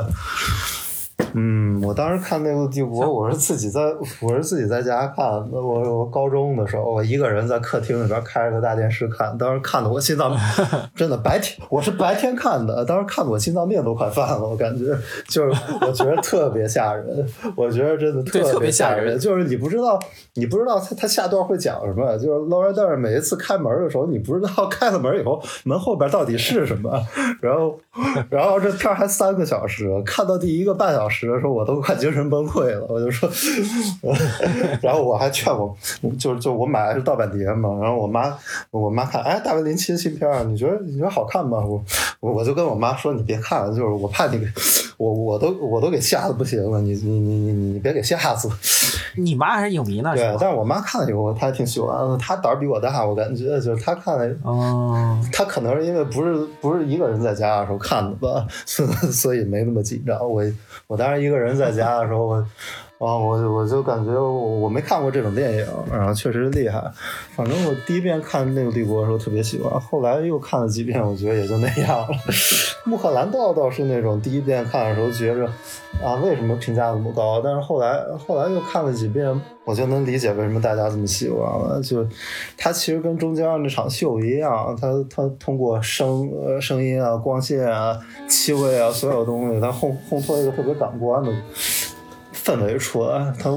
[1.36, 3.80] 嗯，我当时看那个《帝国》，我是自己在，
[4.20, 5.26] 我是自己在家看。
[5.50, 10.36] 我我高中的时候，我一个人在客厅里边开着个大电视看，当时看的我心脏
[10.94, 14.84] 真的白天，我是白天看的，当时看的我心脏病都快犯了，我感觉
[15.26, 19.98] 就是我觉得特别吓人，我觉得真的特别吓人，就是你不知道，
[20.34, 26.92] 你不知道他他下段会讲什么，就是劳伦德每一次开门的时候，你不知道 开了门以后门后边到底是什么，
[27.40, 27.78] 然后
[28.30, 33.28] 然后这片还三个小时，看到第一个半小老师说我都快精神崩溃了，我就说，
[34.80, 35.76] 然后我还劝我，
[36.18, 38.34] 就是就我买的是盗版碟嘛，然后我妈
[38.70, 41.58] 我妈看，哎，大卫林奇的新片儿，你觉得你觉得好看吗？
[41.62, 41.84] 我
[42.20, 44.40] 我我就跟我妈说，你别看了，就是我怕你
[44.96, 48.48] 我我都我都给吓得不行了，你你你你你别给吓死。
[49.16, 60.18] 你妈还是影迷呢，对，但是我妈看了以后，她还挺喜欢的，她胆儿比我大，我感觉就是她看了，哦，她可能是因为不是不是一个人在家的时候看的吧，所以没那么紧张。
[60.20, 60.42] 我
[60.86, 61.24] 我当时。
[61.24, 62.46] 一个人在家的时候，我
[63.04, 64.30] 啊，我我就感觉我
[64.60, 66.82] 我没看过这种电影，然后确实厉害。
[67.34, 72.08] 反正我第一遍看《那个帝国》的时候特别喜欢，后来又看了几遍，我觉得也就那样了。
[72.84, 75.46] 穆赫兰道倒是那种第一遍看的时候觉着
[76.02, 77.40] 啊，为什么评价这么高？
[77.42, 81.80] 但是后来后来又看了几遍，我就能理解为什么大家这么喜欢了。
[81.82, 82.06] 就
[82.56, 86.30] 它其实跟中间那场秀一样，它它通过声
[86.60, 87.98] 声音啊、光线啊、
[88.28, 91.32] 气味啊，所有东西，它烘烘托一个特别感官的。
[92.44, 93.50] 氛围出来，它，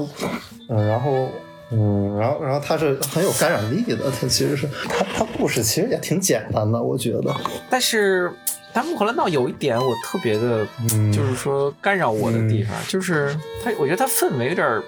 [0.68, 1.28] 嗯，然后，
[1.70, 4.10] 嗯，然后，然后它是很有感染力的。
[4.10, 7.34] 它其实是，它它故事其实也挺简单的，我觉得。
[7.68, 8.32] 但是，
[8.72, 10.66] 但穆赫兰道有一点我特别的，
[11.12, 14.82] 就是说干扰我的地方，就是它，我觉得它氛围有点。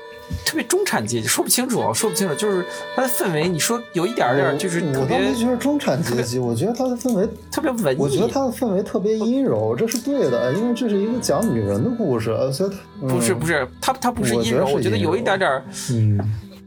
[0.44, 2.64] 特别中产阶级，说不清楚啊，说不清楚，就是
[2.96, 3.48] 它的氛围。
[3.48, 7.98] 你说有一点点，就是我倒没觉得中产阶级，我觉得它的氛围 特别文艺。
[7.98, 12.70] 我觉得它的氛围特别阴柔，这是对的，因为这是一个讲女人的故事，所以
[13.00, 16.18] 不是不是，它它不是阴柔，我觉得有一点点，嗯，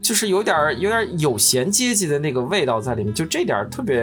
[0.04, 3.98] 就是有点有点有闲阶级的那个味道在里面，就这点特别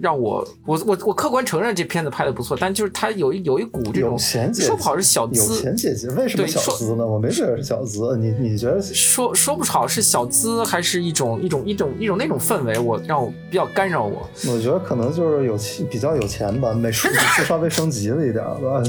[0.00, 7.06] 让我我我我客观承认这片子拍的不错，但就是它有一有一股这种说不好是小资，有闲阶级为什么小资呢？
[7.06, 14.26] 我没觉得是小资，你你觉得说说不好是小资，还是一种一种一种一种那种氛围，我让我比较干扰我。
[14.48, 15.58] 我觉得可能就是有
[15.90, 17.08] 比较有钱吧，美术
[17.46, 18.82] 稍微升级了一点吧。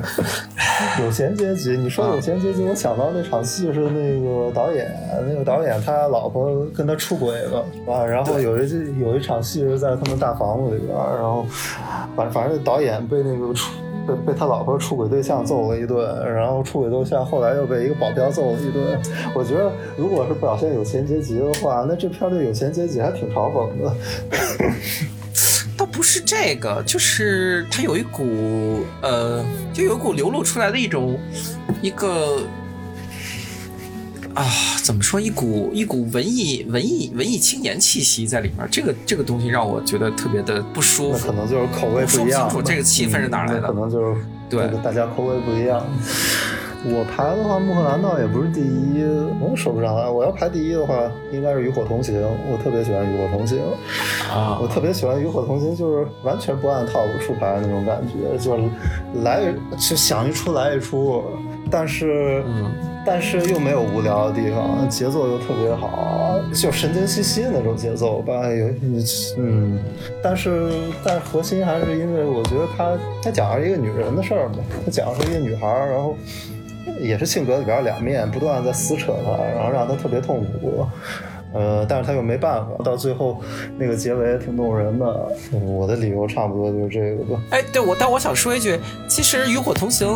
[1.02, 4.94] 有钱阶级，你说有钱阶级，我想到那场戏是那个导演，
[5.26, 5.69] 那个导演。
[5.78, 11.44] 他老婆跟他出轨了啊，然后有一有一场戏是在他们大房子里边，然后
[12.16, 13.70] 反反正导演被那个出
[14.08, 18.98] 被被他老婆出轨对象揍了一顿，然后出轨对象后来又被一个保镖揍了一顿。
[19.34, 23.92] 我觉得如果是表现有钱阶级的话，那这片对有钱阶级还挺嘲讽的。
[25.76, 31.18] 倒不是这个，就是他有一股呃，就有一股流露出来的一种
[31.82, 32.38] 一个。
[34.34, 34.46] 啊，
[34.84, 35.20] 怎么说？
[35.20, 41.26] 一股一股文艺文艺文艺青年气息在里面，这个这个东西让我觉得特别的不舒服。
[41.26, 42.48] 可能就是口味不一样。
[42.48, 43.62] 说不清楚这个气氛是哪来的。
[43.62, 45.84] 可能就是对大家口味不一样。
[46.82, 49.04] 我排的话，穆赫兰道也不是第一，
[49.40, 50.08] 我说不上来。
[50.08, 50.94] 我要排第一的话，
[51.32, 52.14] 应该是《与火同行》。
[52.50, 53.58] 我特别喜欢《与火同行》
[54.32, 58.62] 啊，我特别喜欢《与火同行》，就是完全不按套路出牌那种感觉，就是
[59.22, 61.22] 来就想一出来一出，
[61.70, 62.42] 但是。
[63.06, 68.46] 但是又没有无聊的地方，节奏又特别好，就神经兮兮的那种节奏吧。
[68.48, 68.68] 有
[69.38, 69.78] 嗯，
[70.22, 70.70] 但是
[71.04, 76.14] 但是核心还是因为我觉得他他讲的是一个女人的事儿嘛，他讲的是一个女孩，然后
[77.00, 80.86] 也是性格里边两面，不断在撕扯她，然后让她特别痛苦。
[81.52, 83.40] 呃，但是他又没办法，到最后
[83.76, 85.28] 那个结尾挺动人的。
[85.52, 87.40] 我的理由差不多就是这个吧。
[87.50, 88.78] 哎，对我，但我想说一句，
[89.08, 90.08] 其实《与火同行》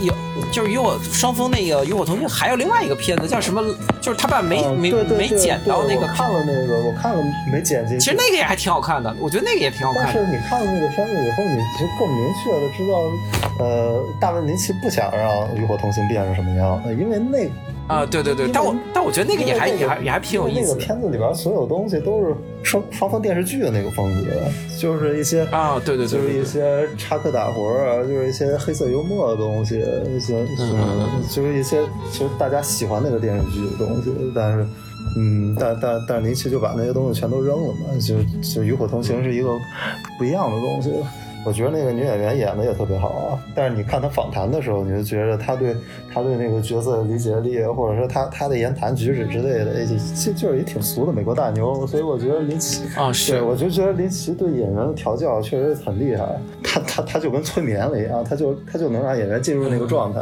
[0.00, 0.14] 有，
[0.50, 3.62] 就是与我双峰那个《与我同行》还有另外一个片子叫什么？
[4.00, 6.06] 就是他把没没没剪到那个。
[6.08, 7.22] 看了那个，我看了
[7.52, 8.04] 没剪进去。
[8.04, 10.04] 其实那个也还挺好看的，我觉得那个也挺好看。
[10.04, 17.48] 但是你看了那个片子以后，你就更明确的知道，呃，大卫林奇不想让《与火同行》变成什么样，因为那。
[17.88, 20.68] 啊，对对对，但我但我觉得那个也还也还也还挺有意思。
[20.72, 24.30] 那个片子里边所有东西都是双双方电视剧的那个风格，
[24.78, 29.78] 就是一些啊，对对，就是一些插科打诨啊，就是一些黑色幽默的东西，
[30.14, 31.78] 一些嗯，就是一些
[32.12, 34.66] 其实大家喜欢那个电视剧的东西，但是
[35.16, 39.48] 嗯，但但但林奇就把那些东西全都扔了嘛，就就与火同行是一个
[40.18, 40.92] 不一样的东西。
[41.46, 45.74] 我觉得那个女演员演的也特别好啊，但是你看她访谈的时候，你就觉得她对
[46.12, 51.86] 她对那个角色的理解力，或者说她她的言谈举止之类的，就就是一挺俗的美国大牛。
[51.86, 56.26] 所以我觉得林奇啊，是，我就觉得林奇对演员的调教确实很厉害。
[56.62, 60.20] 他他他就跟催眠了一样，他就他就能让演员进入那个状态。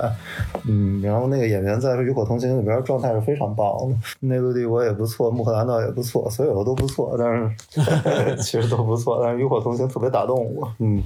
[0.69, 3.97] 嗯，然后那个演员在《与火同行》里边状态是非常棒的。
[4.21, 9.19] 内陆帝国也不错，穆赫兰道也不错，所有的都不错，但是 其实都不错。
[9.23, 10.69] 但是《与火同行》特别打动我。
[10.79, 11.03] 嗯。